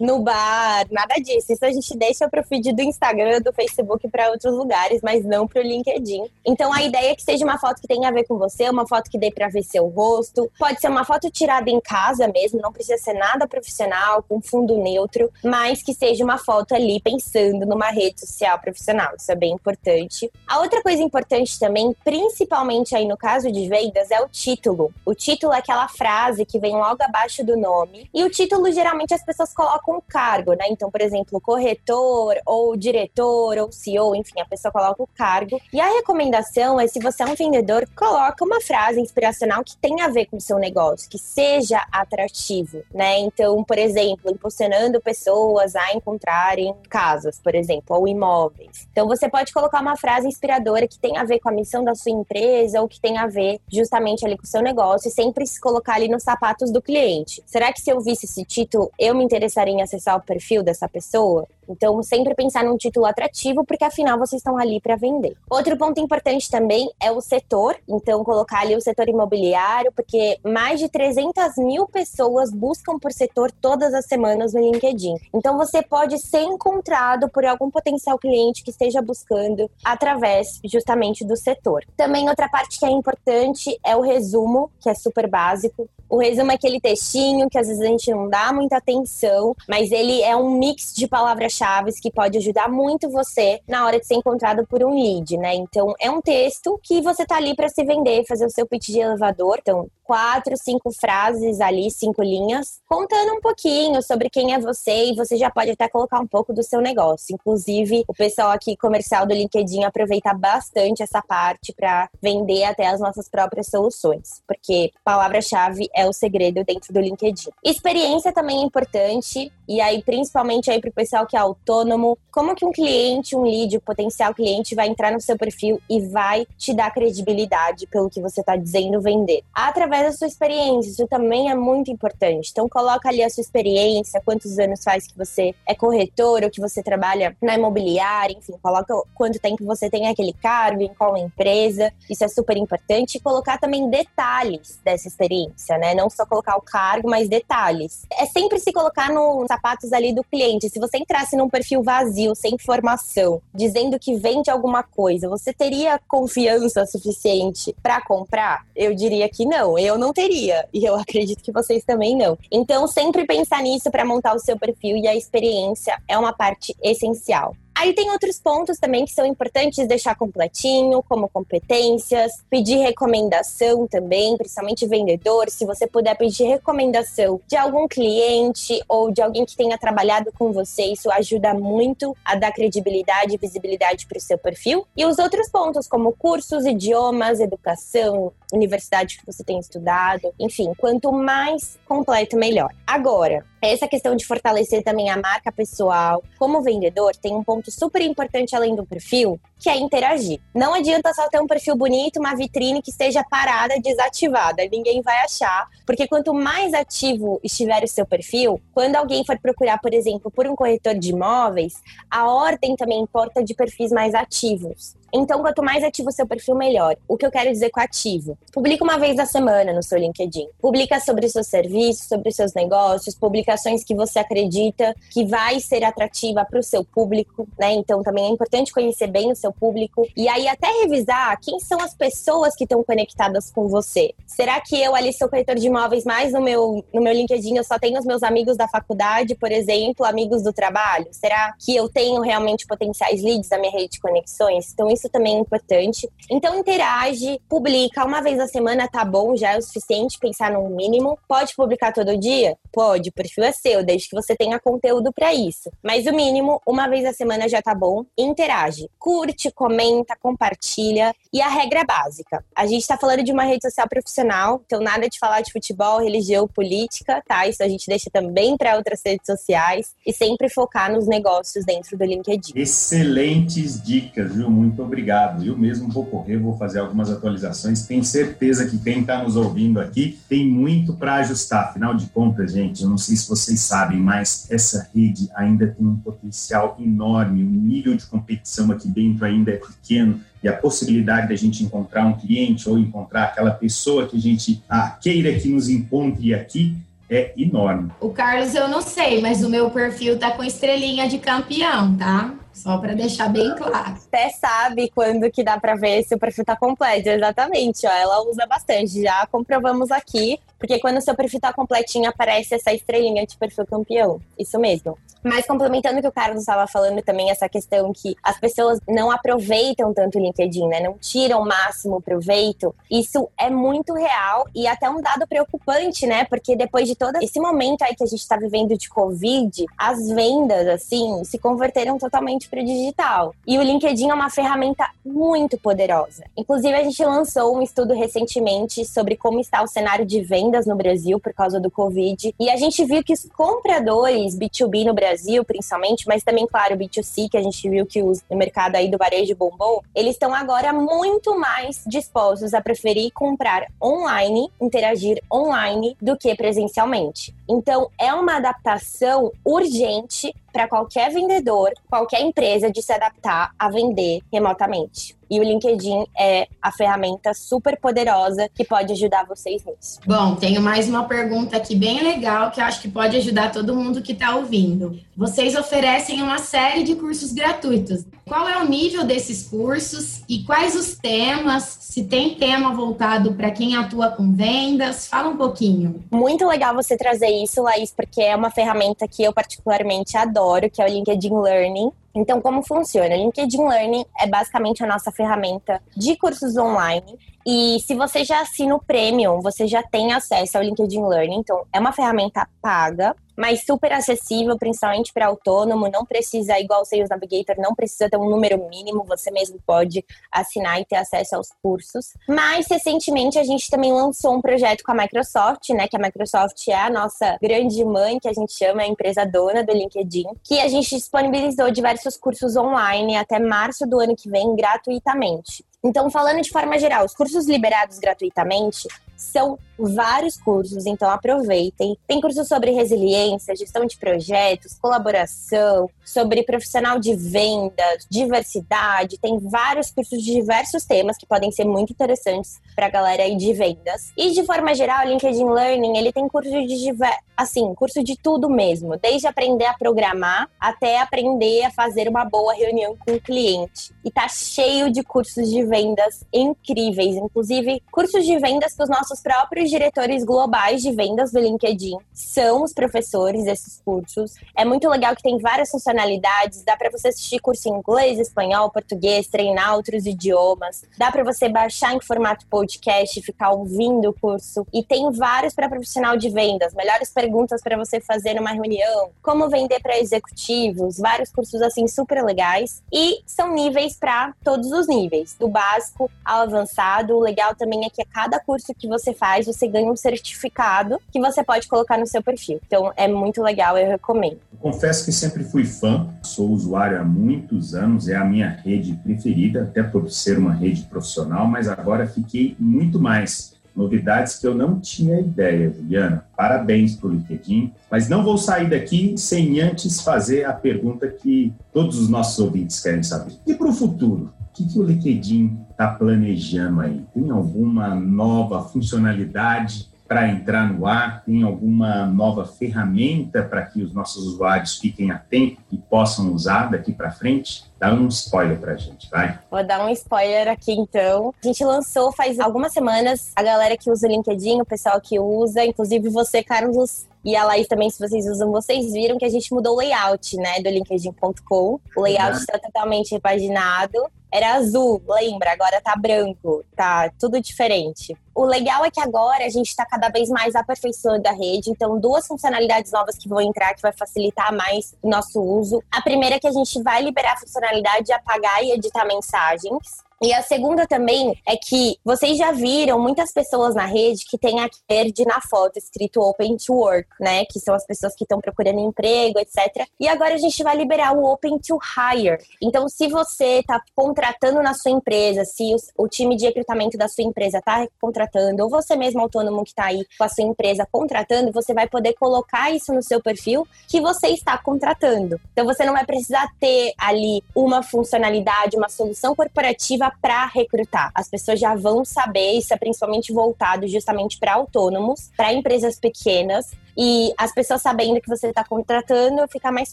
no 0.00 0.18
bar, 0.20 0.86
nada 0.90 1.14
disso. 1.16 1.52
Isso 1.52 1.64
a 1.64 1.70
gente 1.70 1.96
deixa 1.96 2.28
pro 2.28 2.42
feed 2.42 2.72
do 2.72 2.82
Instagram, 2.82 3.40
do 3.40 3.52
Facebook 3.52 4.08
para 4.08 4.30
outros 4.30 4.54
lugares, 4.54 5.00
mas 5.02 5.24
não 5.24 5.46
pro 5.46 5.62
LinkedIn. 5.62 6.24
Então 6.44 6.72
a 6.72 6.82
ideia 6.82 7.12
é 7.12 7.14
que 7.14 7.22
seja 7.22 7.44
uma 7.44 7.58
foto 7.58 7.80
que 7.80 7.86
tenha 7.86 8.08
a 8.08 8.12
ver 8.12 8.24
com 8.24 8.36
você, 8.36 8.68
uma 8.68 8.86
foto 8.86 9.08
que 9.08 9.18
dê 9.18 9.30
para 9.30 9.48
ver 9.48 9.62
seu 9.62 9.86
rosto. 9.86 10.50
Pode 10.58 10.80
ser 10.80 10.88
uma 10.88 11.04
foto 11.04 11.30
tirada 11.30 11.67
em 11.70 11.80
casa 11.80 12.28
mesmo, 12.28 12.60
não 12.60 12.72
precisa 12.72 12.98
ser 12.98 13.14
nada 13.14 13.46
profissional, 13.46 14.22
com 14.28 14.40
fundo 14.40 14.78
neutro, 14.78 15.30
mas 15.42 15.82
que 15.82 15.94
seja 15.94 16.24
uma 16.24 16.38
foto 16.38 16.74
ali 16.74 17.00
pensando 17.00 17.66
numa 17.66 17.90
rede 17.90 18.20
social 18.20 18.58
profissional. 18.58 19.14
Isso 19.16 19.30
é 19.30 19.34
bem 19.34 19.52
importante. 19.52 20.30
A 20.46 20.60
outra 20.60 20.82
coisa 20.82 21.02
importante 21.02 21.58
também, 21.58 21.94
principalmente 22.04 22.94
aí 22.94 23.06
no 23.06 23.16
caso 23.16 23.50
de 23.50 23.68
vendas, 23.68 24.10
é 24.10 24.20
o 24.20 24.28
título. 24.28 24.92
O 25.04 25.14
título 25.14 25.52
é 25.52 25.58
aquela 25.58 25.88
frase 25.88 26.44
que 26.44 26.58
vem 26.58 26.72
logo 26.72 27.02
abaixo 27.02 27.44
do 27.44 27.56
nome. 27.56 28.08
E 28.14 28.24
o 28.24 28.30
título, 28.30 28.70
geralmente, 28.72 29.14
as 29.14 29.24
pessoas 29.24 29.52
colocam 29.52 29.96
um 29.96 30.00
cargo, 30.00 30.54
né? 30.54 30.66
Então, 30.70 30.90
por 30.90 31.00
exemplo, 31.00 31.40
corretor, 31.40 32.36
ou 32.46 32.76
diretor, 32.76 33.58
ou 33.58 33.72
CEO, 33.72 34.14
enfim, 34.14 34.40
a 34.40 34.46
pessoa 34.46 34.72
coloca 34.72 35.02
o 35.02 35.06
cargo. 35.06 35.60
E 35.72 35.80
a 35.80 35.86
recomendação 35.86 36.80
é, 36.80 36.86
se 36.86 37.00
você 37.00 37.22
é 37.22 37.26
um 37.26 37.34
vendedor, 37.34 37.88
coloca 37.94 38.44
uma 38.44 38.60
frase 38.60 39.00
inspiracional 39.00 39.62
que 39.64 39.76
tenha 39.76 40.06
a 40.06 40.08
ver 40.08 40.26
com 40.26 40.36
o 40.36 40.40
seu 40.40 40.58
negócio, 40.58 41.08
que 41.08 41.18
seja 41.18 41.57
seja 41.58 41.86
atrativo, 41.90 42.82
né? 42.92 43.18
Então, 43.20 43.62
por 43.64 43.78
exemplo, 43.78 44.30
impulsionando 44.30 45.00
pessoas 45.00 45.74
a 45.74 45.92
encontrarem 45.92 46.74
casas, 46.88 47.40
por 47.40 47.54
exemplo, 47.54 47.96
ou 47.96 48.06
imóveis. 48.06 48.86
Então, 48.92 49.06
você 49.06 49.28
pode 49.28 49.52
colocar 49.52 49.80
uma 49.80 49.96
frase 49.96 50.28
inspiradora 50.28 50.86
que 50.86 50.98
tem 50.98 51.16
a 51.16 51.24
ver 51.24 51.40
com 51.40 51.48
a 51.48 51.52
missão 51.52 51.82
da 51.84 51.94
sua 51.94 52.12
empresa 52.12 52.80
ou 52.80 52.88
que 52.88 53.00
tem 53.00 53.18
a 53.18 53.26
ver 53.26 53.60
justamente 53.70 54.24
ali 54.24 54.36
com 54.36 54.44
o 54.44 54.46
seu 54.46 54.62
negócio 54.62 55.08
e 55.08 55.12
sempre 55.12 55.46
se 55.46 55.60
colocar 55.60 55.94
ali 55.94 56.08
nos 56.08 56.22
sapatos 56.22 56.70
do 56.70 56.80
cliente. 56.80 57.42
Será 57.46 57.72
que 57.72 57.80
se 57.80 57.90
eu 57.90 58.00
visse 58.00 58.26
esse 58.26 58.44
título, 58.44 58.90
eu 58.98 59.14
me 59.14 59.24
interessaria 59.24 59.72
em 59.72 59.82
acessar 59.82 60.16
o 60.16 60.22
perfil 60.22 60.62
dessa 60.62 60.88
pessoa? 60.88 61.46
Então, 61.68 62.02
sempre 62.02 62.34
pensar 62.34 62.64
num 62.64 62.76
título 62.76 63.06
atrativo, 63.06 63.64
porque 63.64 63.84
afinal 63.84 64.18
vocês 64.18 64.40
estão 64.40 64.56
ali 64.56 64.80
para 64.80 64.96
vender. 64.96 65.36
Outro 65.50 65.76
ponto 65.76 66.00
importante 66.00 66.50
também 66.50 66.90
é 67.00 67.10
o 67.10 67.20
setor. 67.20 67.76
Então, 67.88 68.24
colocar 68.24 68.60
ali 68.60 68.74
o 68.74 68.80
setor 68.80 69.08
imobiliário, 69.08 69.92
porque 69.92 70.38
mais 70.44 70.80
de 70.80 70.88
300 70.88 71.56
mil 71.58 71.86
pessoas 71.86 72.50
buscam 72.50 72.98
por 72.98 73.12
setor 73.12 73.52
todas 73.52 73.92
as 73.94 74.06
semanas 74.06 74.54
no 74.54 74.60
LinkedIn. 74.60 75.14
Então, 75.34 75.56
você 75.56 75.82
pode 75.82 76.18
ser 76.18 76.42
encontrado 76.42 77.28
por 77.28 77.44
algum 77.44 77.70
potencial 77.70 78.18
cliente 78.18 78.62
que 78.62 78.70
esteja 78.70 79.02
buscando 79.02 79.70
através 79.84 80.60
justamente 80.64 81.24
do 81.24 81.36
setor. 81.36 81.84
Também, 81.96 82.28
outra 82.28 82.48
parte 82.48 82.78
que 82.78 82.86
é 82.86 82.90
importante 82.90 83.78
é 83.84 83.96
o 83.96 84.00
resumo, 84.00 84.70
que 84.80 84.88
é 84.88 84.94
super 84.94 85.28
básico. 85.28 85.88
O 86.08 86.18
resumo 86.18 86.50
é 86.50 86.54
aquele 86.54 86.80
textinho 86.80 87.48
que 87.50 87.58
às 87.58 87.66
vezes 87.68 87.82
a 87.82 87.86
gente 87.86 88.10
não 88.10 88.28
dá 88.28 88.52
muita 88.52 88.78
atenção, 88.78 89.54
mas 89.68 89.90
ele 89.90 90.22
é 90.22 90.34
um 90.34 90.58
mix 90.58 90.94
de 90.94 91.06
palavras-chave 91.06 91.92
que 92.00 92.10
pode 92.10 92.38
ajudar 92.38 92.68
muito 92.68 93.08
você 93.10 93.60
na 93.66 93.84
hora 93.84 93.98
de 93.98 94.06
ser 94.06 94.14
encontrado 94.14 94.66
por 94.66 94.82
um 94.82 94.94
lead, 94.94 95.36
né? 95.36 95.54
Então, 95.54 95.94
é 96.00 96.10
um 96.10 96.20
texto 96.20 96.78
que 96.82 97.00
você 97.00 97.26
tá 97.26 97.36
ali 97.36 97.54
para 97.54 97.68
se 97.68 97.84
vender, 97.84 98.24
fazer 98.26 98.46
o 98.46 98.50
seu 98.50 98.66
pitch 98.66 98.88
de 98.88 99.00
elevador. 99.00 99.58
Então, 99.60 99.88
quatro, 100.08 100.56
cinco 100.56 100.90
frases 100.90 101.60
ali, 101.60 101.90
cinco 101.90 102.22
linhas, 102.22 102.80
contando 102.88 103.34
um 103.34 103.40
pouquinho 103.42 104.00
sobre 104.00 104.30
quem 104.30 104.54
é 104.54 104.58
você 104.58 105.10
e 105.10 105.14
você 105.14 105.36
já 105.36 105.50
pode 105.50 105.70
até 105.70 105.86
colocar 105.86 106.18
um 106.18 106.26
pouco 106.26 106.54
do 106.54 106.62
seu 106.62 106.80
negócio. 106.80 107.34
Inclusive, 107.34 108.04
o 108.08 108.14
pessoal 108.14 108.50
aqui 108.50 108.74
comercial 108.74 109.26
do 109.26 109.34
LinkedIn 109.34 109.84
aproveita 109.84 110.32
bastante 110.32 111.02
essa 111.02 111.20
parte 111.20 111.74
para 111.74 112.08
vender 112.22 112.64
até 112.64 112.86
as 112.86 113.00
nossas 113.00 113.28
próprias 113.28 113.66
soluções, 113.66 114.42
porque 114.46 114.90
palavra-chave 115.04 115.90
é 115.94 116.08
o 116.08 116.12
segredo 116.14 116.64
dentro 116.64 116.90
do 116.90 117.00
LinkedIn. 117.00 117.50
Experiência 117.62 118.32
também 118.32 118.62
é 118.62 118.64
importante, 118.64 119.52
e 119.68 119.78
aí 119.78 120.02
principalmente 120.02 120.70
aí 120.70 120.80
para 120.80 120.88
o 120.88 120.94
pessoal 120.94 121.26
que 121.26 121.36
é 121.36 121.40
autônomo, 121.40 122.16
como 122.32 122.54
que 122.54 122.64
um 122.64 122.72
cliente, 122.72 123.36
um 123.36 123.42
lead, 123.42 123.76
um 123.76 123.80
potencial 123.80 124.32
cliente 124.32 124.74
vai 124.74 124.88
entrar 124.88 125.12
no 125.12 125.20
seu 125.20 125.36
perfil 125.36 125.78
e 125.90 126.00
vai 126.00 126.46
te 126.56 126.72
dar 126.72 126.90
credibilidade 126.92 127.86
pelo 127.88 128.08
que 128.08 128.22
você 128.22 128.40
está 128.40 128.56
dizendo 128.56 129.02
vender. 129.02 129.42
Através 129.52 129.97
da 130.02 130.12
sua 130.12 130.26
experiência, 130.26 130.90
isso 130.90 131.06
também 131.06 131.50
é 131.50 131.54
muito 131.54 131.90
importante. 131.90 132.50
Então 132.50 132.68
coloca 132.68 133.08
ali 133.08 133.22
a 133.22 133.30
sua 133.30 133.40
experiência, 133.40 134.22
quantos 134.24 134.58
anos 134.58 134.82
faz 134.82 135.06
que 135.06 135.16
você 135.16 135.54
é 135.66 135.74
corretor 135.74 136.42
ou 136.42 136.50
que 136.50 136.60
você 136.60 136.82
trabalha 136.82 137.36
na 137.40 137.54
imobiliária, 137.54 138.36
enfim, 138.36 138.54
coloca 138.62 138.94
quanto 139.14 139.38
tempo 139.38 139.64
você 139.64 139.88
tem 139.90 140.08
aquele 140.08 140.32
cargo, 140.32 140.82
em 140.82 140.92
qual 140.94 141.16
empresa. 141.16 141.92
Isso 142.08 142.24
é 142.24 142.28
super 142.28 142.56
importante 142.56 143.16
e 143.16 143.20
colocar 143.20 143.58
também 143.58 143.88
detalhes 143.88 144.78
dessa 144.84 145.08
experiência, 145.08 145.78
né? 145.78 145.94
Não 145.94 146.08
só 146.10 146.26
colocar 146.26 146.56
o 146.56 146.62
cargo, 146.62 147.08
mas 147.08 147.28
detalhes. 147.28 148.06
É 148.12 148.26
sempre 148.26 148.58
se 148.58 148.72
colocar 148.72 149.12
nos 149.12 149.46
sapatos 149.46 149.92
ali 149.92 150.12
do 150.12 150.24
cliente. 150.24 150.68
Se 150.68 150.78
você 150.78 150.98
entrasse 150.98 151.36
num 151.36 151.48
perfil 151.48 151.82
vazio, 151.82 152.34
sem 152.34 152.54
informação, 152.54 153.40
dizendo 153.54 153.98
que 153.98 154.16
vende 154.16 154.50
alguma 154.50 154.82
coisa, 154.82 155.28
você 155.28 155.52
teria 155.52 156.00
confiança 156.06 156.86
suficiente 156.86 157.74
para 157.82 158.00
comprar? 158.00 158.66
Eu 158.74 158.94
diria 158.94 159.28
que 159.28 159.44
não. 159.44 159.78
Eu 159.78 159.87
não 159.96 160.12
teria. 160.12 160.68
E 160.74 160.84
eu 160.84 160.96
acredito 160.96 161.42
que 161.42 161.52
vocês 161.52 161.84
também 161.84 162.16
não. 162.16 162.36
Então, 162.50 162.86
sempre 162.86 163.24
pensar 163.24 163.62
nisso 163.62 163.90
para 163.90 164.04
montar 164.04 164.34
o 164.34 164.40
seu 164.40 164.58
perfil 164.58 164.96
e 164.96 165.06
a 165.06 165.14
experiência 165.14 165.96
é 166.08 166.18
uma 166.18 166.32
parte 166.32 166.76
essencial. 166.82 167.54
Aí 167.78 167.92
tem 167.92 168.10
outros 168.10 168.40
pontos 168.40 168.76
também 168.76 169.04
que 169.04 169.12
são 169.12 169.24
importantes 169.24 169.86
deixar 169.86 170.16
completinho, 170.16 171.00
como 171.00 171.28
competências, 171.28 172.32
pedir 172.50 172.78
recomendação 172.78 173.86
também, 173.86 174.36
principalmente 174.36 174.84
vendedor, 174.84 175.48
se 175.48 175.64
você 175.64 175.86
puder 175.86 176.16
pedir 176.16 176.42
recomendação 176.42 177.40
de 177.46 177.56
algum 177.56 177.86
cliente 177.86 178.82
ou 178.88 179.12
de 179.12 179.22
alguém 179.22 179.46
que 179.46 179.56
tenha 179.56 179.78
trabalhado 179.78 180.32
com 180.36 180.50
você, 180.50 180.86
isso 180.86 181.08
ajuda 181.08 181.54
muito 181.54 182.16
a 182.24 182.34
dar 182.34 182.50
credibilidade 182.50 183.34
e 183.34 183.38
visibilidade 183.38 184.08
para 184.08 184.18
o 184.18 184.20
seu 184.20 184.36
perfil. 184.36 184.84
E 184.96 185.06
os 185.06 185.20
outros 185.20 185.48
pontos, 185.48 185.86
como 185.86 186.12
cursos, 186.12 186.66
idiomas, 186.66 187.38
educação, 187.38 188.32
universidade 188.52 189.18
que 189.18 189.26
você 189.26 189.44
tem 189.44 189.60
estudado, 189.60 190.34
enfim, 190.36 190.72
quanto 190.76 191.12
mais 191.12 191.78
completo, 191.86 192.36
melhor. 192.36 192.74
Agora, 192.84 193.44
essa 193.60 193.88
questão 193.88 194.14
de 194.14 194.26
fortalecer 194.26 194.82
também 194.82 195.10
a 195.10 195.16
marca 195.16 195.50
pessoal. 195.50 196.22
Como 196.38 196.62
vendedor, 196.62 197.14
tem 197.16 197.34
um 197.34 197.42
ponto 197.42 197.70
super 197.70 198.02
importante 198.02 198.54
além 198.54 198.74
do 198.74 198.86
perfil, 198.86 199.40
que 199.58 199.68
é 199.68 199.76
interagir. 199.76 200.40
Não 200.54 200.74
adianta 200.74 201.12
só 201.12 201.28
ter 201.28 201.40
um 201.40 201.46
perfil 201.46 201.76
bonito, 201.76 202.20
uma 202.20 202.34
vitrine 202.34 202.82
que 202.82 202.90
esteja 202.90 203.24
parada, 203.24 203.80
desativada. 203.80 204.62
Ninguém 204.70 205.02
vai 205.02 205.18
achar, 205.24 205.68
porque 205.86 206.06
quanto 206.06 206.32
mais 206.32 206.74
ativo 206.74 207.40
estiver 207.42 207.82
o 207.82 207.88
seu 207.88 208.06
perfil, 208.06 208.60
quando 208.72 208.96
alguém 208.96 209.24
for 209.24 209.38
procurar, 209.38 209.78
por 209.78 209.92
exemplo, 209.92 210.30
por 210.30 210.46
um 210.46 210.54
corretor 210.54 210.94
de 210.94 211.10
imóveis, 211.10 211.74
a 212.10 212.30
ordem 212.30 212.76
também 212.76 213.00
importa 213.00 213.42
de 213.42 213.54
perfis 213.54 213.90
mais 213.90 214.14
ativos. 214.14 214.97
Então, 215.12 215.40
quanto 215.40 215.62
mais 215.62 215.82
ativo 215.82 216.08
o 216.08 216.12
seu 216.12 216.26
perfil, 216.26 216.54
melhor. 216.54 216.96
O 217.06 217.16
que 217.16 217.24
eu 217.24 217.30
quero 217.30 217.50
dizer 217.50 217.70
com 217.70 217.80
ativo? 217.80 218.38
Publica 218.52 218.84
uma 218.84 218.98
vez 218.98 219.16
na 219.16 219.26
semana 219.26 219.72
no 219.72 219.82
seu 219.82 219.98
LinkedIn. 219.98 220.48
Publica 220.60 221.00
sobre 221.00 221.28
seus 221.28 221.46
serviços, 221.46 222.06
sobre 222.06 222.30
seus 222.30 222.52
negócios, 222.54 223.14
publicações 223.14 223.84
que 223.84 223.94
você 223.94 224.18
acredita 224.18 224.94
que 225.10 225.24
vai 225.24 225.60
ser 225.60 225.84
atrativa 225.84 226.44
para 226.44 226.58
o 226.58 226.62
seu 226.62 226.84
público, 226.84 227.48
né? 227.58 227.72
Então, 227.72 228.02
também 228.02 228.26
é 228.26 228.28
importante 228.28 228.72
conhecer 228.72 229.06
bem 229.06 229.32
o 229.32 229.36
seu 229.36 229.52
público. 229.52 230.06
E 230.16 230.28
aí, 230.28 230.46
até 230.48 230.68
revisar 230.82 231.38
quem 231.40 231.58
são 231.60 231.80
as 231.80 231.94
pessoas 231.94 232.54
que 232.54 232.64
estão 232.64 232.82
conectadas 232.84 233.50
com 233.50 233.68
você. 233.68 234.14
Será 234.26 234.60
que 234.60 234.80
eu 234.80 234.94
ali 234.94 235.12
sou 235.12 235.28
corretor 235.28 235.56
de 235.56 235.66
imóveis, 235.66 236.04
mas 236.04 236.32
no 236.32 236.40
meu, 236.40 236.84
no 236.92 237.00
meu 237.00 237.12
LinkedIn 237.12 237.56
eu 237.56 237.64
só 237.64 237.78
tenho 237.78 237.98
os 237.98 238.04
meus 238.04 238.22
amigos 238.22 238.56
da 238.56 238.68
faculdade, 238.68 239.34
por 239.34 239.50
exemplo, 239.50 240.04
amigos 240.04 240.42
do 240.42 240.52
trabalho? 240.52 241.06
Será 241.12 241.54
que 241.58 241.74
eu 241.74 241.88
tenho 241.88 242.20
realmente 242.20 242.66
potenciais 242.66 243.22
leads 243.22 243.48
na 243.50 243.58
minha 243.58 243.72
rede 243.72 243.92
de 243.92 244.00
conexões? 244.00 244.72
Então, 244.72 244.90
isso 244.98 245.08
também 245.08 245.36
é 245.36 245.40
importante. 245.40 246.08
Então, 246.30 246.58
interage, 246.58 247.40
publica 247.48 248.04
uma 248.04 248.20
vez 248.20 248.38
a 248.38 248.46
semana, 248.46 248.88
tá 248.88 249.04
bom, 249.04 249.36
já 249.36 249.52
é 249.52 249.58
o 249.58 249.62
suficiente 249.62 250.18
pensar 250.18 250.50
no 250.52 250.68
mínimo. 250.68 251.18
Pode 251.28 251.54
publicar 251.54 251.92
todo 251.92 252.18
dia? 252.18 252.56
Pode, 252.72 253.08
o 253.08 253.12
perfil 253.12 253.44
é 253.44 253.52
seu, 253.52 253.82
desde 253.84 254.08
que 254.08 254.16
você 254.16 254.36
tenha 254.36 254.58
conteúdo 254.58 255.12
para 255.12 255.32
isso. 255.32 255.70
Mas 255.82 256.06
o 256.06 256.12
mínimo, 256.12 256.60
uma 256.66 256.88
vez 256.88 257.04
a 257.04 257.12
semana 257.12 257.48
já 257.48 257.62
tá 257.62 257.74
bom. 257.74 258.04
Interage, 258.16 258.90
curte, 258.98 259.50
comenta, 259.50 260.16
compartilha. 260.20 261.14
E 261.32 261.40
a 261.40 261.48
regra 261.48 261.84
básica: 261.84 262.44
a 262.54 262.66
gente 262.66 262.86
tá 262.86 262.96
falando 262.96 263.22
de 263.22 263.32
uma 263.32 263.44
rede 263.44 263.62
social 263.62 263.88
profissional, 263.88 264.60
então 264.66 264.80
nada 264.80 265.08
de 265.08 265.18
falar 265.18 265.40
de 265.40 265.52
futebol, 265.52 266.00
religião, 266.00 266.46
política, 266.46 267.22
tá? 267.26 267.46
Isso 267.46 267.62
a 267.62 267.68
gente 267.68 267.86
deixa 267.86 268.10
também 268.12 268.56
para 268.56 268.76
outras 268.76 269.00
redes 269.04 269.26
sociais 269.26 269.94
e 270.06 270.12
sempre 270.12 270.48
focar 270.48 270.92
nos 270.92 271.06
negócios 271.06 271.64
dentro 271.64 271.96
do 271.96 272.04
LinkedIn. 272.04 272.52
Excelentes 272.54 273.82
dicas, 273.82 274.34
viu? 274.34 274.50
Muito 274.50 274.82
obrigado. 274.88 275.44
Eu 275.44 275.56
mesmo 275.56 275.88
vou 275.88 276.04
correr, 276.04 276.36
vou 276.36 276.56
fazer 276.56 276.80
algumas 276.80 277.10
atualizações. 277.10 277.86
Tenho 277.86 278.02
certeza 278.02 278.66
que 278.66 278.78
quem 278.78 279.00
está 279.00 279.22
nos 279.22 279.36
ouvindo 279.36 279.80
aqui 279.80 280.18
tem 280.28 280.48
muito 280.48 280.92
para 280.94 281.14
ajustar. 281.16 281.66
Afinal 281.66 281.94
de 281.94 282.06
contas, 282.06 282.52
gente, 282.52 282.82
eu 282.82 282.88
não 282.88 282.98
sei 282.98 283.16
se 283.16 283.28
vocês 283.28 283.60
sabem, 283.60 283.98
mas 283.98 284.46
essa 284.50 284.88
rede 284.94 285.28
ainda 285.36 285.66
tem 285.66 285.86
um 285.86 285.96
potencial 285.96 286.76
enorme. 286.80 287.44
O 287.44 287.46
nível 287.46 287.96
de 287.96 288.04
competição 288.06 288.72
aqui 288.72 288.88
dentro 288.88 289.24
ainda 289.24 289.52
é 289.52 289.56
pequeno 289.56 290.20
e 290.42 290.48
a 290.48 290.52
possibilidade 290.52 291.28
da 291.28 291.36
gente 291.36 291.62
encontrar 291.62 292.06
um 292.06 292.14
cliente 292.14 292.68
ou 292.68 292.78
encontrar 292.78 293.24
aquela 293.24 293.50
pessoa 293.50 294.06
que 294.06 294.16
a 294.16 294.20
gente 294.20 294.62
ah, 294.68 294.96
queira 295.00 295.32
que 295.38 295.48
nos 295.48 295.68
encontre 295.68 296.34
aqui 296.34 296.76
é 297.10 297.32
enorme. 297.36 297.90
O 298.00 298.10
Carlos, 298.10 298.54
eu 298.54 298.68
não 298.68 298.82
sei, 298.82 299.20
mas 299.20 299.42
o 299.42 299.48
meu 299.48 299.70
perfil 299.70 300.18
tá 300.18 300.30
com 300.30 300.44
estrelinha 300.44 301.08
de 301.08 301.18
campeão, 301.18 301.96
tá? 301.96 302.34
Só 302.58 302.76
para 302.78 302.94
deixar 302.94 303.28
bem 303.28 303.54
claro. 303.54 303.96
Até 304.06 304.30
sabe 304.30 304.90
quando 304.92 305.30
que 305.30 305.44
dá 305.44 305.60
para 305.60 305.76
ver 305.76 306.02
se 306.02 306.14
o 306.14 306.18
perfil 306.18 306.44
tá 306.44 306.56
completo, 306.56 307.08
exatamente, 307.08 307.86
ó. 307.86 307.90
Ela 307.90 308.20
usa 308.28 308.46
bastante, 308.46 309.00
já 309.00 309.26
comprovamos 309.26 309.92
aqui, 309.92 310.40
porque 310.58 310.78
quando 310.80 310.98
o 310.98 311.00
seu 311.00 311.14
perfil 311.14 311.40
tá 311.40 311.52
completinho 311.52 312.08
aparece 312.08 312.54
essa 312.54 312.72
estrelinha 312.72 313.26
de 313.26 313.36
perfil 313.36 313.66
campeão. 313.66 314.20
Isso 314.38 314.58
mesmo. 314.58 314.98
Mas 315.22 315.46
complementando 315.46 315.98
o 315.98 316.02
que 316.02 316.08
o 316.08 316.12
Carlos 316.12 316.40
estava 316.40 316.66
falando 316.66 317.02
também, 317.02 317.30
essa 317.30 317.48
questão 317.48 317.92
que 317.92 318.16
as 318.22 318.38
pessoas 318.38 318.80
não 318.88 319.10
aproveitam 319.10 319.92
tanto 319.92 320.18
o 320.18 320.22
LinkedIn, 320.22 320.66
né? 320.68 320.80
Não 320.80 320.94
tiram 320.94 321.42
o 321.42 321.46
máximo 321.46 322.00
proveito. 322.00 322.74
Isso 322.90 323.28
é 323.38 323.50
muito 323.50 323.94
real 323.94 324.46
e 324.54 324.66
até 324.66 324.88
um 324.88 325.00
dado 325.00 325.26
preocupante, 325.26 326.06
né? 326.06 326.24
Porque 326.24 326.56
depois 326.56 326.88
de 326.88 326.94
todo 326.94 327.16
esse 327.22 327.40
momento 327.40 327.82
aí 327.82 327.94
que 327.94 328.04
a 328.04 328.06
gente 328.06 328.20
está 328.20 328.36
vivendo 328.36 328.76
de 328.76 328.88
Covid, 328.88 329.66
as 329.76 330.08
vendas, 330.08 330.66
assim, 330.68 331.22
se 331.24 331.38
converteram 331.38 331.98
totalmente 331.98 332.48
para 332.48 332.60
o 332.60 332.64
digital. 332.64 333.34
E 333.46 333.58
o 333.58 333.62
LinkedIn 333.62 334.10
é 334.10 334.14
uma 334.14 334.30
ferramenta 334.30 334.88
muito 335.04 335.58
poderosa. 335.58 336.24
Inclusive, 336.36 336.74
a 336.74 336.84
gente 336.84 337.04
lançou 337.04 337.56
um 337.56 337.62
estudo 337.62 337.92
recentemente 337.92 338.84
sobre 338.84 339.16
como 339.16 339.40
está 339.40 339.62
o 339.62 339.66
cenário 339.66 340.06
de 340.06 340.20
vendas 340.20 340.47
no 340.66 340.76
Brasil 340.76 341.18
por 341.20 341.32
causa 341.32 341.60
do 341.60 341.70
Covid. 341.70 342.34
E 342.38 342.50
a 342.50 342.56
gente 342.56 342.84
viu 342.84 343.02
que 343.02 343.12
os 343.12 343.28
compradores 343.36 344.36
B2B 344.36 344.84
no 344.84 344.94
Brasil 344.94 345.44
principalmente, 345.44 346.06
mas 346.06 346.22
também, 346.22 346.46
claro, 346.46 346.74
o 346.74 346.78
B2C, 346.78 347.28
que 347.30 347.36
a 347.36 347.42
gente 347.42 347.68
viu 347.68 347.86
que 347.86 348.02
o 348.02 348.12
mercado 348.32 348.76
aí 348.76 348.90
do 348.90 348.98
varejo 348.98 349.34
bombou, 349.34 349.82
eles 349.94 350.12
estão 350.12 350.34
agora 350.34 350.72
muito 350.72 351.38
mais 351.38 351.82
dispostos 351.86 352.54
a 352.54 352.60
preferir 352.60 353.10
comprar 353.12 353.66
online, 353.82 354.50
interagir 354.60 355.22
online, 355.32 355.96
do 356.00 356.16
que 356.16 356.34
presencialmente. 356.34 357.37
Então, 357.48 357.90
é 357.98 358.12
uma 358.12 358.36
adaptação 358.36 359.32
urgente 359.44 360.34
para 360.52 360.68
qualquer 360.68 361.12
vendedor, 361.12 361.70
qualquer 361.88 362.20
empresa 362.20 362.70
de 362.70 362.82
se 362.82 362.92
adaptar 362.92 363.52
a 363.58 363.70
vender 363.70 364.20
remotamente. 364.32 365.16
E 365.30 365.38
o 365.38 365.42
LinkedIn 365.42 366.06
é 366.18 366.48
a 366.60 366.72
ferramenta 366.72 367.34
super 367.34 367.78
poderosa 367.78 368.48
que 368.54 368.64
pode 368.64 368.92
ajudar 368.92 369.26
vocês 369.26 369.62
nisso. 369.64 370.00
Bom, 370.06 370.34
tenho 370.34 370.60
mais 370.60 370.88
uma 370.88 371.04
pergunta 371.04 371.56
aqui 371.56 371.76
bem 371.76 372.02
legal 372.02 372.50
que 372.50 372.60
eu 372.60 372.64
acho 372.64 372.80
que 372.80 372.88
pode 372.88 373.16
ajudar 373.16 373.52
todo 373.52 373.76
mundo 373.76 374.02
que 374.02 374.12
está 374.12 374.34
ouvindo. 374.34 374.98
Vocês 375.16 375.54
oferecem 375.54 376.22
uma 376.22 376.38
série 376.38 376.82
de 376.82 376.94
cursos 376.94 377.32
gratuitos. 377.32 378.04
Qual 378.28 378.46
é 378.46 378.62
o 378.62 378.68
nível 378.68 379.04
desses 379.04 379.48
cursos 379.48 380.22
e 380.28 380.44
quais 380.44 380.76
os 380.76 380.98
temas? 380.98 381.78
Se 381.80 382.04
tem 382.04 382.34
tema 382.34 382.74
voltado 382.74 383.32
para 383.32 383.50
quem 383.50 383.74
atua 383.74 384.10
com 384.10 384.34
vendas? 384.34 385.08
Fala 385.08 385.30
um 385.30 385.36
pouquinho. 385.36 386.04
Muito 386.10 386.46
legal 386.46 386.74
você 386.74 386.94
trazer 386.94 387.30
isso, 387.30 387.62
Laís, 387.62 387.90
porque 387.90 388.20
é 388.20 388.36
uma 388.36 388.50
ferramenta 388.50 389.08
que 389.08 389.24
eu 389.24 389.32
particularmente 389.32 390.14
adoro, 390.16 390.70
que 390.70 390.82
é 390.82 390.84
o 390.84 390.88
LinkedIn 390.88 391.34
Learning. 391.40 391.90
Então, 392.14 392.38
como 392.40 392.62
funciona? 392.62 393.14
O 393.14 393.18
LinkedIn 393.18 393.66
Learning 393.66 394.04
é 394.20 394.26
basicamente 394.26 394.84
a 394.84 394.86
nossa 394.86 395.10
ferramenta 395.10 395.80
de 395.96 396.14
cursos 396.16 396.54
online. 396.58 397.18
E 397.46 397.80
se 397.80 397.94
você 397.94 398.24
já 398.24 398.42
assina 398.42 398.74
o 398.74 398.82
Premium, 398.82 399.40
você 399.40 399.66
já 399.66 399.82
tem 399.82 400.12
acesso 400.12 400.58
ao 400.58 400.62
LinkedIn 400.62 401.02
Learning. 401.02 401.38
Então, 401.38 401.64
é 401.72 401.80
uma 401.80 401.92
ferramenta 401.92 402.46
paga, 402.60 403.16
mas 403.38 403.64
super 403.64 403.92
acessível, 403.92 404.58
principalmente 404.58 405.12
para 405.12 405.28
autônomo. 405.28 405.88
Não 405.88 406.04
precisa, 406.04 406.58
igual 406.58 406.82
o 406.82 406.84
Sales 406.84 407.08
Navigator, 407.08 407.54
não 407.56 407.72
precisa 407.72 408.10
ter 408.10 408.16
um 408.16 408.28
número 408.28 408.68
mínimo, 408.68 409.04
você 409.04 409.30
mesmo 409.30 409.60
pode 409.64 410.04
assinar 410.32 410.80
e 410.80 410.84
ter 410.84 410.96
acesso 410.96 411.36
aos 411.36 411.48
cursos. 411.62 412.14
Mas 412.28 412.66
recentemente 412.68 413.38
a 413.38 413.44
gente 413.44 413.70
também 413.70 413.92
lançou 413.92 414.34
um 414.34 414.42
projeto 414.42 414.82
com 414.82 414.90
a 414.90 414.94
Microsoft, 414.94 415.68
né? 415.70 415.86
Que 415.86 415.96
a 415.96 416.00
Microsoft 416.00 416.66
é 416.66 416.74
a 416.74 416.90
nossa 416.90 417.38
grande 417.40 417.84
mãe, 417.84 418.18
que 418.18 418.28
a 418.28 418.32
gente 418.32 418.52
chama, 418.52 418.82
a 418.82 418.88
empresa 418.88 419.24
dona 419.24 419.62
do 419.62 419.72
LinkedIn, 419.72 420.26
que 420.42 420.58
a 420.58 420.66
gente 420.66 420.96
disponibilizou 420.96 421.70
diversos 421.70 422.16
cursos 422.16 422.56
online 422.56 423.16
até 423.16 423.38
março 423.38 423.86
do 423.86 424.00
ano 424.00 424.16
que 424.16 424.28
vem 424.28 424.56
gratuitamente. 424.56 425.64
Então, 425.84 426.10
falando 426.10 426.42
de 426.42 426.50
forma 426.50 426.76
geral, 426.76 427.04
os 427.04 427.14
cursos 427.14 427.46
liberados 427.46 428.00
gratuitamente 428.00 428.88
são 429.18 429.58
vários 429.78 430.36
cursos, 430.36 430.86
então 430.86 431.08
aproveitem. 431.10 431.96
Tem 432.06 432.20
cursos 432.20 432.48
sobre 432.48 432.70
resiliência, 432.70 433.54
gestão 433.54 433.84
de 433.84 433.96
projetos, 433.96 434.76
colaboração, 434.80 435.88
sobre 436.04 436.42
profissional 436.42 436.98
de 436.98 437.14
vendas, 437.14 438.06
diversidade. 438.10 439.18
Tem 439.18 439.38
vários 439.38 439.90
cursos 439.90 440.22
de 440.22 440.32
diversos 440.32 440.84
temas 440.84 441.16
que 441.16 441.26
podem 441.26 441.52
ser 441.52 441.64
muito 441.64 441.92
interessantes 441.92 442.60
para 442.74 442.86
a 442.86 442.90
galera 442.90 443.22
aí 443.22 443.36
de 443.36 443.52
vendas. 443.52 444.12
E 444.16 444.30
de 444.30 444.44
forma 444.44 444.74
geral, 444.74 445.04
o 445.06 445.08
LinkedIn 445.10 445.48
Learning, 445.48 445.96
ele 445.96 446.12
tem 446.12 446.28
curso 446.28 446.50
de 446.50 446.92
assim, 447.36 447.72
curso 447.74 448.02
de 448.02 448.16
tudo 448.16 448.50
mesmo, 448.50 448.96
desde 448.96 449.28
aprender 449.28 449.66
a 449.66 449.74
programar 449.74 450.50
até 450.58 451.00
aprender 451.00 451.64
a 451.64 451.70
fazer 451.70 452.08
uma 452.08 452.24
boa 452.24 452.52
reunião 452.52 452.96
com 452.96 453.12
o 453.12 453.20
cliente. 453.20 453.92
E 454.04 454.10
tá 454.10 454.26
cheio 454.28 454.90
de 454.90 455.04
cursos 455.04 455.48
de 455.48 455.62
vendas 455.64 456.24
incríveis, 456.32 457.14
inclusive 457.14 457.80
cursos 457.92 458.24
de 458.24 458.36
vendas 458.38 458.74
que 458.74 458.82
os 458.82 458.88
nossos 458.88 459.07
próprios 459.20 459.70
diretores 459.70 460.24
globais 460.24 460.82
de 460.82 460.92
vendas 460.92 461.32
do 461.32 461.40
LinkedIn 461.40 461.96
são 462.12 462.62
os 462.62 462.72
professores 462.72 463.44
desses 463.44 463.80
cursos. 463.84 464.34
É 464.56 464.64
muito 464.64 464.88
legal 464.88 465.14
que 465.14 465.22
tem 465.22 465.38
várias 465.38 465.70
funcionalidades, 465.70 466.62
dá 466.64 466.76
para 466.76 466.90
você 466.90 467.08
assistir 467.08 467.40
curso 467.40 467.68
em 467.68 467.72
inglês, 467.72 468.18
espanhol, 468.18 468.70
português, 468.70 469.26
treinar 469.26 469.74
outros 469.74 470.06
idiomas, 470.06 470.84
dá 470.96 471.10
para 471.10 471.24
você 471.24 471.48
baixar 471.48 471.94
em 471.94 472.00
formato 472.00 472.46
podcast, 472.46 473.20
ficar 473.22 473.50
ouvindo 473.50 474.10
o 474.10 474.12
curso. 474.12 474.66
E 474.72 474.82
tem 474.82 475.10
vários 475.12 475.54
para 475.54 475.68
profissional 475.68 476.16
de 476.16 476.28
vendas, 476.28 476.74
melhores 476.74 477.10
perguntas 477.10 477.62
para 477.62 477.76
você 477.76 478.00
fazer 478.00 478.34
numa 478.34 478.52
reunião, 478.52 479.10
como 479.22 479.48
vender 479.48 479.80
para 479.80 479.98
executivos, 479.98 480.98
vários 480.98 481.30
cursos 481.30 481.60
assim 481.62 481.86
super 481.86 482.22
legais. 482.24 482.82
E 482.92 483.20
são 483.26 483.54
níveis 483.54 483.96
para 483.96 484.34
todos 484.44 484.70
os 484.72 484.86
níveis, 484.86 485.34
do 485.34 485.48
básico 485.48 486.10
ao 486.24 486.42
avançado. 486.42 487.16
O 487.16 487.20
legal 487.20 487.54
também 487.54 487.84
é 487.84 487.90
que 487.90 488.02
a 488.02 488.06
cada 488.06 488.40
curso 488.40 488.74
que 488.74 488.88
você 488.88 488.97
faz, 489.14 489.46
você 489.46 489.66
ganha 489.66 489.90
um 489.90 489.96
certificado 489.96 491.00
que 491.12 491.20
você 491.20 491.42
pode 491.42 491.66
colocar 491.68 491.98
no 491.98 492.06
seu 492.06 492.22
perfil. 492.22 492.60
Então 492.66 492.92
é 492.96 493.08
muito 493.08 493.42
legal, 493.42 493.76
eu 493.76 493.88
recomendo. 493.88 494.38
Confesso 494.60 495.04
que 495.04 495.12
sempre 495.12 495.44
fui 495.44 495.64
fã, 495.64 496.08
sou 496.22 496.50
usuário 496.50 497.00
há 497.00 497.04
muitos 497.04 497.74
anos, 497.74 498.08
é 498.08 498.16
a 498.16 498.24
minha 498.24 498.48
rede 498.48 498.92
preferida, 499.02 499.62
até 499.62 499.82
por 499.82 500.10
ser 500.10 500.38
uma 500.38 500.52
rede 500.52 500.82
profissional, 500.82 501.46
mas 501.46 501.68
agora 501.68 502.06
fiquei 502.06 502.56
muito 502.58 502.98
mais 502.98 503.56
novidades 503.78 504.36
que 504.36 504.46
eu 504.46 504.54
não 504.54 504.80
tinha 504.80 505.20
ideia, 505.20 505.72
Juliana. 505.72 506.24
Parabéns 506.36 506.96
para 506.96 507.08
o 507.08 507.12
LinkedIn, 507.12 507.72
mas 507.88 508.08
não 508.08 508.24
vou 508.24 508.36
sair 508.36 508.68
daqui 508.68 509.14
sem 509.16 509.60
antes 509.60 510.00
fazer 510.00 510.44
a 510.44 510.52
pergunta 510.52 511.06
que 511.06 511.52
todos 511.72 511.96
os 511.98 512.08
nossos 512.08 512.38
ouvintes 512.40 512.80
querem 512.80 513.04
saber. 513.04 513.34
E 513.46 513.54
para 513.54 513.68
o 513.68 513.72
futuro? 513.72 514.32
O 514.58 514.60
que, 514.60 514.72
que 514.72 514.78
o 514.80 514.82
LinkedIn 514.82 515.66
está 515.70 515.86
planejando 515.86 516.80
aí? 516.80 517.04
Tem 517.14 517.30
alguma 517.30 517.94
nova 517.94 518.60
funcionalidade 518.64 519.88
para 520.08 520.28
entrar 520.28 520.72
no 520.72 520.84
ar? 520.84 521.22
Tem 521.22 521.44
alguma 521.44 522.06
nova 522.06 522.44
ferramenta 522.44 523.40
para 523.44 523.62
que 523.62 523.80
os 523.80 523.92
nossos 523.94 524.26
usuários 524.26 524.78
fiquem 524.78 525.12
atentos 525.12 525.62
e 525.70 525.76
possam 525.76 526.32
usar 526.32 526.72
daqui 526.72 526.92
para 526.92 527.12
frente? 527.12 527.70
Dá 527.78 527.94
um 527.94 528.08
spoiler 528.08 528.58
para 528.58 528.72
a 528.72 528.76
gente, 528.76 529.08
vai. 529.08 529.38
Vou 529.48 529.64
dar 529.64 529.86
um 529.86 529.90
spoiler 529.90 530.48
aqui 530.48 530.72
então. 530.72 531.32
A 531.40 531.46
gente 531.46 531.64
lançou 531.64 532.10
faz 532.10 532.40
algumas 532.40 532.72
semanas 532.72 533.30
a 533.36 533.42
galera 533.44 533.76
que 533.76 533.88
usa 533.88 534.08
o 534.08 534.10
LinkedIn, 534.10 534.60
o 534.60 534.66
pessoal 534.66 535.00
que 535.00 535.20
usa, 535.20 535.64
inclusive 535.64 536.08
você, 536.08 536.42
Carlos, 536.42 537.06
e 537.24 537.36
a 537.36 537.44
Laís 537.44 537.68
também, 537.68 537.90
se 537.90 538.00
vocês 538.00 538.26
usam, 538.26 538.50
vocês 538.50 538.92
viram 538.92 539.18
que 539.18 539.24
a 539.24 539.28
gente 539.28 539.52
mudou 539.54 539.74
o 539.74 539.78
layout, 539.78 540.36
né, 540.36 540.60
do 540.60 540.68
LinkedIn.com. 540.68 541.78
O 541.96 542.00
layout 542.00 542.38
está 542.38 542.58
totalmente 542.58 543.12
repaginado. 543.12 543.98
Era 544.30 544.54
azul, 544.54 545.02
lembra? 545.08 545.52
Agora 545.52 545.80
tá 545.80 545.96
branco, 545.96 546.64
tá 546.76 547.10
tudo 547.18 547.40
diferente. 547.40 548.16
O 548.34 548.44
legal 548.44 548.84
é 548.84 548.90
que 548.90 549.00
agora 549.00 549.44
a 549.44 549.48
gente 549.48 549.68
está 549.68 549.84
cada 549.86 550.08
vez 550.10 550.28
mais 550.28 550.54
aperfeiçoando 550.54 551.26
a 551.26 551.32
rede, 551.32 551.70
então 551.70 551.98
duas 551.98 552.26
funcionalidades 552.26 552.92
novas 552.92 553.16
que 553.16 553.28
vão 553.28 553.40
entrar 553.40 553.74
que 553.74 553.82
vai 553.82 553.92
facilitar 553.92 554.54
mais 554.54 554.94
o 555.02 555.08
nosso 555.08 555.40
uso. 555.40 555.82
A 555.90 556.02
primeira 556.02 556.36
é 556.36 556.38
que 556.38 556.46
a 556.46 556.52
gente 556.52 556.80
vai 556.82 557.02
liberar 557.02 557.32
a 557.32 557.36
funcionalidade 557.38 558.04
de 558.04 558.12
apagar 558.12 558.62
e 558.62 558.72
editar 558.72 559.04
mensagens. 559.06 560.07
E 560.20 560.32
a 560.32 560.42
segunda 560.42 560.84
também 560.84 561.32
é 561.46 561.56
que 561.56 561.96
vocês 562.04 562.36
já 562.36 562.50
viram 562.50 562.98
muitas 562.98 563.32
pessoas 563.32 563.76
na 563.76 563.86
rede 563.86 564.24
que 564.28 564.36
tem 564.36 564.58
aqui 564.58 564.78
verde 564.90 565.24
na 565.24 565.40
foto 565.40 565.78
escrito 565.78 566.20
Open 566.20 566.56
to 566.56 566.74
Work, 566.74 567.08
né? 567.20 567.44
Que 567.44 567.60
são 567.60 567.72
as 567.72 567.86
pessoas 567.86 568.16
que 568.16 568.24
estão 568.24 568.40
procurando 568.40 568.80
emprego, 568.80 569.38
etc. 569.38 569.86
E 570.00 570.08
agora 570.08 570.34
a 570.34 570.38
gente 570.38 570.60
vai 570.64 570.76
liberar 570.76 571.16
o 571.16 571.24
Open 571.24 571.58
to 571.60 571.78
Hire. 571.78 572.38
Então, 572.60 572.88
se 572.88 573.06
você 573.06 573.60
está 573.60 573.80
contratando 573.94 574.60
na 574.60 574.74
sua 574.74 574.90
empresa, 574.90 575.44
se 575.44 575.72
o, 575.72 576.04
o, 576.04 576.08
time 576.08 576.36
de 576.36 576.46
recrutamento 576.46 576.98
da 576.98 577.06
sua 577.06 577.22
empresa 577.22 577.58
está 577.58 577.86
contratando, 578.00 578.64
ou 578.64 578.68
você 578.68 578.96
mesmo 578.96 579.20
autônomo 579.20 579.62
que 579.62 579.70
está 579.70 579.84
aí 579.84 580.04
com 580.18 580.24
a 580.24 580.28
sua 580.28 580.42
empresa 580.42 580.84
contratando, 580.90 581.52
você 581.52 581.72
vai 581.72 581.88
poder 581.88 582.14
colocar 582.14 582.72
isso 582.72 582.92
no 582.92 583.04
seu 583.04 583.22
perfil 583.22 583.68
que 583.86 584.00
você 584.00 584.28
está 584.28 584.58
contratando. 584.58 585.40
Então, 585.52 585.64
você 585.64 585.84
não 585.84 585.92
vai 585.92 586.04
precisar 586.04 586.48
ter 586.58 586.92
ali 586.98 587.40
uma 587.54 587.84
funcionalidade, 587.84 588.76
uma 588.76 588.88
solução 588.88 589.32
corporativa 589.32 590.07
para 590.10 590.46
recrutar. 590.46 591.10
As 591.14 591.28
pessoas 591.28 591.58
já 591.58 591.74
vão 591.74 592.04
saber, 592.04 592.52
isso 592.52 592.72
é 592.72 592.76
principalmente 592.76 593.32
voltado 593.32 593.86
justamente 593.86 594.38
para 594.38 594.54
autônomos, 594.54 595.30
para 595.36 595.52
empresas 595.52 595.98
pequenas. 595.98 596.66
E 597.00 597.32
as 597.38 597.52
pessoas 597.52 597.80
sabendo 597.80 598.20
que 598.20 598.28
você 598.28 598.48
está 598.48 598.64
contratando, 598.64 599.46
fica 599.48 599.70
mais 599.70 599.92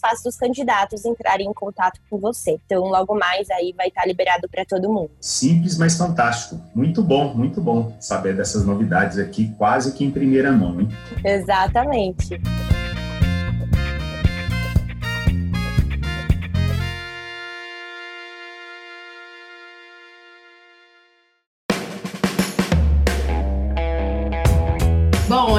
fácil 0.00 0.24
dos 0.24 0.36
candidatos 0.36 1.04
entrarem 1.04 1.48
em 1.48 1.54
contato 1.54 2.00
com 2.10 2.18
você. 2.18 2.58
Então, 2.66 2.82
logo 2.84 3.14
mais 3.14 3.48
aí 3.48 3.72
vai 3.76 3.86
estar 3.88 4.00
tá 4.00 4.06
liberado 4.08 4.48
para 4.48 4.64
todo 4.64 4.92
mundo. 4.92 5.10
Simples, 5.20 5.78
mas 5.78 5.96
fantástico. 5.96 6.60
Muito 6.74 7.04
bom, 7.04 7.32
muito 7.32 7.60
bom 7.60 7.92
saber 8.00 8.36
dessas 8.36 8.66
novidades 8.66 9.18
aqui, 9.18 9.54
quase 9.56 9.92
que 9.92 10.04
em 10.04 10.10
primeira 10.10 10.50
mão, 10.50 10.80
hein? 10.80 10.88
Exatamente. 11.24 12.40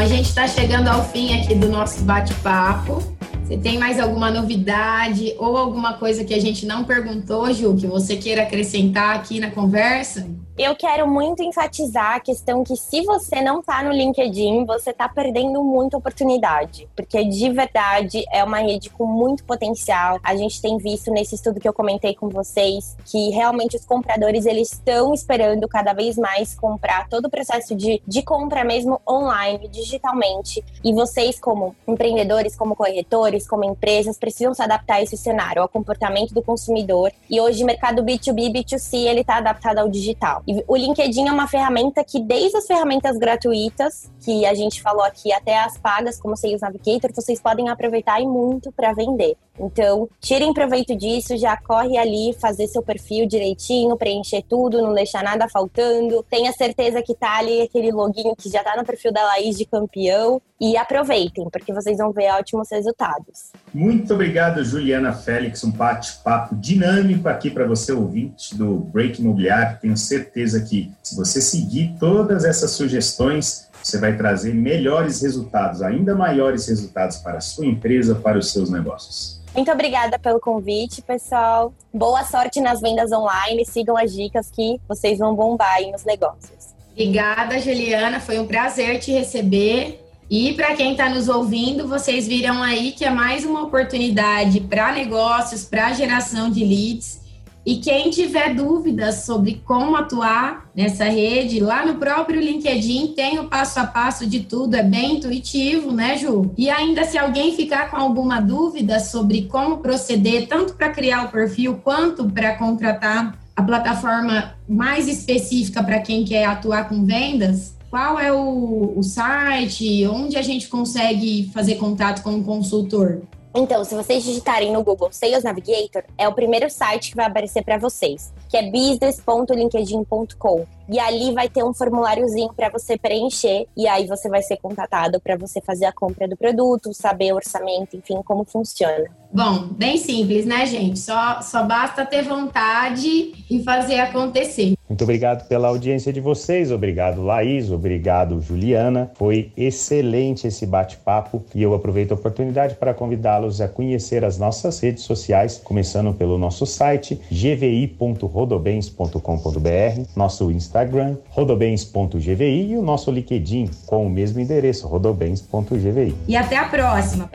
Gente 0.08 0.30
está 0.30 0.48
chegando 0.48 0.88
ao 0.88 1.04
fim 1.04 1.38
aqui 1.40 1.54
do 1.54 1.68
nosso 1.68 2.02
bate-papo. 2.04 3.04
Você 3.44 3.58
tem 3.58 3.78
mais 3.78 4.00
alguma 4.00 4.32
novidade 4.32 5.34
ou 5.38 5.58
alguma 5.58 5.94
coisa 5.94 6.24
que 6.24 6.34
a 6.34 6.40
gente 6.40 6.66
não 6.66 6.86
perguntou, 6.86 7.54
Ju, 7.54 7.76
que 7.76 7.86
você 7.86 8.16
queira 8.16 8.44
acrescentar 8.44 9.16
aqui 9.16 9.40
na 9.40 9.52
conversa? 9.52 10.28
Eu 10.58 10.76
quero 10.76 11.08
muito 11.08 11.44
enfatizar 11.44 12.16
a 12.16 12.20
questão 12.20 12.64
que 12.64 12.76
se 12.76 13.04
você 13.04 13.42
não 13.42 13.62
tá 13.62 13.84
no 13.84 13.92
LinkedIn, 13.92 14.66
você 14.66 14.92
tá 14.92 15.08
perdendo 15.08 15.64
muita 15.64 15.98
oportunidade, 15.98 16.90
porque 16.96 17.24
de 17.24 17.52
verdade 17.52 18.26
é 18.34 18.44
uma 18.44 18.58
rede 18.58 18.90
com 18.90 19.06
muito 19.06 19.44
potencial. 19.44 20.18
A 20.24 20.36
gente 20.36 20.60
tem 20.60 20.80
visto 20.80 21.12
nesse 21.12 21.36
estudo 21.36 21.60
que 21.60 21.70
eu 21.70 21.74
comentei 21.74 22.16
com 22.16 22.28
vocês 22.28 22.98
que 23.06 23.30
realmente 23.30 23.76
os 23.76 23.86
compradores 23.86 24.48
eles 24.48 24.74
estão 24.74 25.14
esperando 25.14 25.68
cada 25.68 25.94
vez 25.94 26.18
mais 26.18 26.56
comprar 26.56 27.08
todo 27.08 27.26
o 27.26 27.30
processo 27.30 27.76
de, 27.76 28.02
de 28.08 28.24
compra 28.24 28.64
mesmo 28.64 29.00
online, 29.08 29.68
digitalmente. 29.68 30.66
E 30.84 30.92
vocês 30.92 31.40
como 31.40 31.76
empreendedores, 31.88 32.56
como 32.56 32.76
corretores, 32.76 33.48
como 33.48 33.64
empresas 33.64 34.18
precisam 34.18 34.56
se 34.56 34.64
adaptar 34.64 34.96
a 34.96 35.02
esse 35.04 35.18
cenário, 35.18 35.62
ao 35.62 35.70
comportamento 35.70 36.34
do 36.34 36.42
consumidor. 36.42 37.12
E 37.30 37.40
hoje 37.40 37.62
o 37.62 37.68
mercado 37.68 38.02
B2B, 38.02 38.52
B2C, 38.52 39.06
ele 39.06 39.24
tá 39.24 39.38
adaptado 39.38 39.78
ao 39.78 39.88
digital. 39.88 40.42
E 40.48 40.64
o 40.66 40.78
LinkedIn 40.78 41.28
é 41.28 41.32
uma 41.32 41.46
ferramenta 41.46 42.02
que, 42.06 42.22
desde 42.22 42.56
as 42.56 42.66
ferramentas 42.66 43.18
gratuitas, 43.18 44.10
que 44.22 44.46
a 44.46 44.54
gente 44.54 44.82
falou 44.82 45.04
aqui, 45.04 45.34
até 45.34 45.60
as 45.60 45.78
pagas, 45.78 46.18
como 46.20 46.36
o 46.36 46.38
Sales 46.38 46.62
Navigator, 46.62 47.12
vocês 47.14 47.42
podem 47.42 47.68
aproveitar 47.68 48.22
e 48.22 48.26
muito 48.26 48.72
para 48.72 48.94
vender. 48.94 49.36
Então, 49.60 50.08
tirem 50.22 50.54
proveito 50.54 50.96
disso, 50.96 51.36
já 51.36 51.58
corre 51.58 51.98
ali, 51.98 52.34
fazer 52.40 52.68
seu 52.68 52.82
perfil 52.82 53.28
direitinho, 53.28 53.98
preencher 53.98 54.44
tudo, 54.48 54.82
não 54.82 54.94
deixar 54.94 55.24
nada 55.24 55.50
faltando. 55.50 56.24
Tenha 56.30 56.54
certeza 56.54 57.02
que 57.02 57.14
tá 57.14 57.40
ali 57.40 57.62
aquele 57.62 57.92
login 57.92 58.36
que 58.38 58.50
já 58.50 58.64
tá 58.64 58.78
no 58.78 58.86
perfil 58.86 59.12
da 59.12 59.24
Laís 59.24 59.58
de 59.58 59.66
campeão. 59.66 60.42
E 60.60 60.76
aproveitem, 60.76 61.48
porque 61.52 61.72
vocês 61.72 62.00
vão 62.00 62.12
ver 62.12 62.32
ótimos 62.32 62.70
resultados. 62.72 63.52
Muito 63.72 64.12
obrigado, 64.16 64.66
Juliana 64.66 65.14
Félix. 65.14 65.64
Um 65.64 65.70
bate-papo 65.70 66.56
dinâmico 66.56 67.30
aqui 67.30 67.52
para 67.52 67.68
você, 67.68 67.92
ouvinte 67.92 68.58
do 68.58 68.80
Break 68.80 69.22
Imobiliário. 69.22 69.78
Tenho 69.80 69.96
certeza 69.96 70.37
que, 70.62 70.92
se 71.04 71.16
você 71.16 71.42
seguir 71.42 71.96
todas 72.00 72.46
essas 72.46 72.72
sugestões, 72.72 73.68
você 73.82 73.98
vai 73.98 74.16
trazer 74.18 74.54
melhores 74.54 75.22
resultados, 75.22 75.82
ainda 75.82 76.14
maiores 76.14 76.68
resultados 76.68 77.18
para 77.18 77.38
a 77.38 77.42
sua 77.42 77.66
empresa, 77.66 78.16
para 78.16 78.38
os 78.38 78.52
seus 78.52 78.70
negócios. 78.70 79.42
Muito 79.56 79.72
obrigada 79.72 80.20
pelo 80.20 80.40
convite, 80.40 81.02
pessoal. 81.02 81.74
Boa 81.94 82.24
sorte 82.24 82.62
nas 82.62 82.80
vendas 82.80 83.12
online. 83.12 83.66
Sigam 83.66 83.98
as 83.98 84.14
dicas 84.14 84.52
que 84.52 84.80
vocês 84.88 85.18
vão 85.18 85.36
bombar 85.36 85.74
aí 85.74 85.92
nos 85.92 86.04
negócios. 86.04 86.76
Obrigada, 86.92 87.60
Juliana. 87.60 88.20
Foi 88.20 88.40
um 88.40 88.46
prazer 88.46 89.00
te 89.00 89.12
receber. 89.12 90.04
E 90.30 90.54
para 90.54 90.76
quem 90.76 90.92
está 90.92 91.10
nos 91.10 91.30
ouvindo, 91.30 91.88
vocês 91.88 92.28
viram 92.28 92.62
aí 92.62 92.92
que 92.92 93.06
é 93.06 93.10
mais 93.10 93.46
uma 93.46 93.64
oportunidade 93.64 94.60
para 94.62 94.92
negócios, 94.92 95.64
para 95.64 95.94
geração 95.94 96.52
de 96.52 96.66
leads. 96.66 97.22
E 97.68 97.76
quem 97.76 98.10
tiver 98.10 98.56
dúvidas 98.56 99.26
sobre 99.26 99.62
como 99.66 99.98
atuar 99.98 100.70
nessa 100.74 101.04
rede, 101.04 101.60
lá 101.60 101.86
no 101.86 101.96
próprio 101.96 102.40
LinkedIn 102.40 103.08
tem 103.08 103.40
o 103.40 103.50
passo 103.50 103.78
a 103.82 103.86
passo 103.86 104.26
de 104.26 104.40
tudo, 104.40 104.78
é 104.78 104.82
bem 104.82 105.18
intuitivo, 105.18 105.92
né, 105.92 106.16
Ju? 106.16 106.50
E 106.58 106.70
ainda 106.70 107.04
se 107.04 107.18
alguém 107.18 107.58
ficar 107.58 107.92
com 107.92 107.98
alguma 107.98 108.40
dúvida 108.40 109.02
sobre 109.02 109.48
como 109.48 109.80
proceder, 109.80 110.48
tanto 110.48 110.76
para 110.76 110.92
criar 110.92 111.26
o 111.26 111.30
perfil 111.30 111.82
quanto 111.84 112.24
para 112.30 112.56
contratar 112.56 113.38
a 113.54 113.62
plataforma 113.62 114.54
mais 114.66 115.10
específica 115.10 115.84
para 115.84 116.00
quem 116.00 116.24
quer 116.24 116.46
atuar 116.46 116.88
com 116.88 117.04
vendas, 117.04 117.76
qual 117.90 118.18
é 118.18 118.32
o, 118.32 118.94
o 118.96 119.04
site? 119.04 120.08
Onde 120.08 120.38
a 120.38 120.42
gente 120.42 120.70
consegue 120.70 121.52
fazer 121.54 121.76
contato 121.76 122.24
com 122.24 122.36
o 122.36 122.44
consultor? 122.46 123.24
Então, 123.56 123.84
se 123.84 123.96
vocês 123.96 124.24
digitarem 124.24 124.72
no 124.72 124.84
Google 124.84 125.12
Sales 125.12 125.44
Navigator, 125.44 126.04
é 126.18 126.28
o 126.28 126.34
primeiro 126.34 126.70
site 126.70 127.12
que 127.12 127.16
vai 127.16 127.26
aparecer 127.26 127.64
para 127.64 127.78
vocês, 127.78 128.34
que 128.50 128.58
é 128.58 128.70
business.linkedin.com. 128.70 130.77
E 130.90 131.00
ali 131.00 131.34
vai 131.34 131.50
ter 131.50 131.64
um 131.64 131.74
formuláriozinho 131.74 132.54
para 132.56 132.70
você 132.70 132.98
preencher 132.98 133.66
e 133.76 133.88
aí 133.88 134.08
você 134.08 134.30
vai 134.30 134.42
ser 134.42 134.58
contatado 134.58 135.20
para 135.20 135.36
você 135.36 135.60
fazer 135.60 135.86
a 135.86 135.92
compra 135.92 136.28
do 136.28 136.38
produto, 136.38 136.94
saber 136.94 137.34
o 137.34 137.36
orçamento, 137.36 137.98
enfim, 137.98 138.22
como 138.24 138.46
funciona. 138.46 139.06
Bom, 139.32 139.68
bem 139.72 139.98
simples, 139.98 140.46
né, 140.46 140.66
gente? 140.66 141.00
Só, 141.00 141.42
só 141.42 141.64
basta 141.64 142.06
ter 142.06 142.24
vontade 142.24 143.34
e 143.50 143.64
fazer 143.64 144.00
acontecer. 144.00 144.76
Muito 144.88 145.04
obrigado 145.04 145.46
pela 145.50 145.68
audiência 145.68 146.14
de 146.14 146.22
vocês. 146.22 146.72
Obrigado, 146.72 147.22
Laís. 147.22 147.70
Obrigado, 147.70 148.40
Juliana. 148.40 149.12
Foi 149.16 149.52
excelente 149.58 150.48
esse 150.48 150.66
bate-papo 150.66 151.44
e 151.54 151.62
eu 151.62 151.76
aproveito 151.76 152.14
a 152.14 152.16
oportunidade 152.16 152.76
para 152.76 152.94
convidá-los 152.94 153.60
a 153.60 153.68
conhecer 153.68 154.24
as 154.24 154.38
nossas 154.38 154.80
redes 154.80 155.04
sociais, 155.04 155.60
começando 155.62 156.14
pelo 156.14 156.38
nosso 156.38 156.66
site 156.66 157.20
gvi.rodobens.com.br, 157.30 160.02
nosso 160.16 160.50
Instagram 160.50 160.77
Instagram, 160.78 161.18
rodobens.gvi, 161.30 162.72
e 162.72 162.78
o 162.78 162.84
nosso 162.84 163.10
LinkedIn 163.10 163.72
com 163.88 164.06
o 164.06 164.10
mesmo 164.10 164.40
endereço, 164.40 164.88
rodobens.gvi. 164.88 166.16
E 166.28 166.36
até 166.36 166.58
a 166.58 166.66
próxima! 166.66 167.32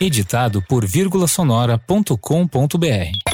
Editado 0.00 0.62
por 0.66 0.86
vírgulasonora.com.br 0.86 3.29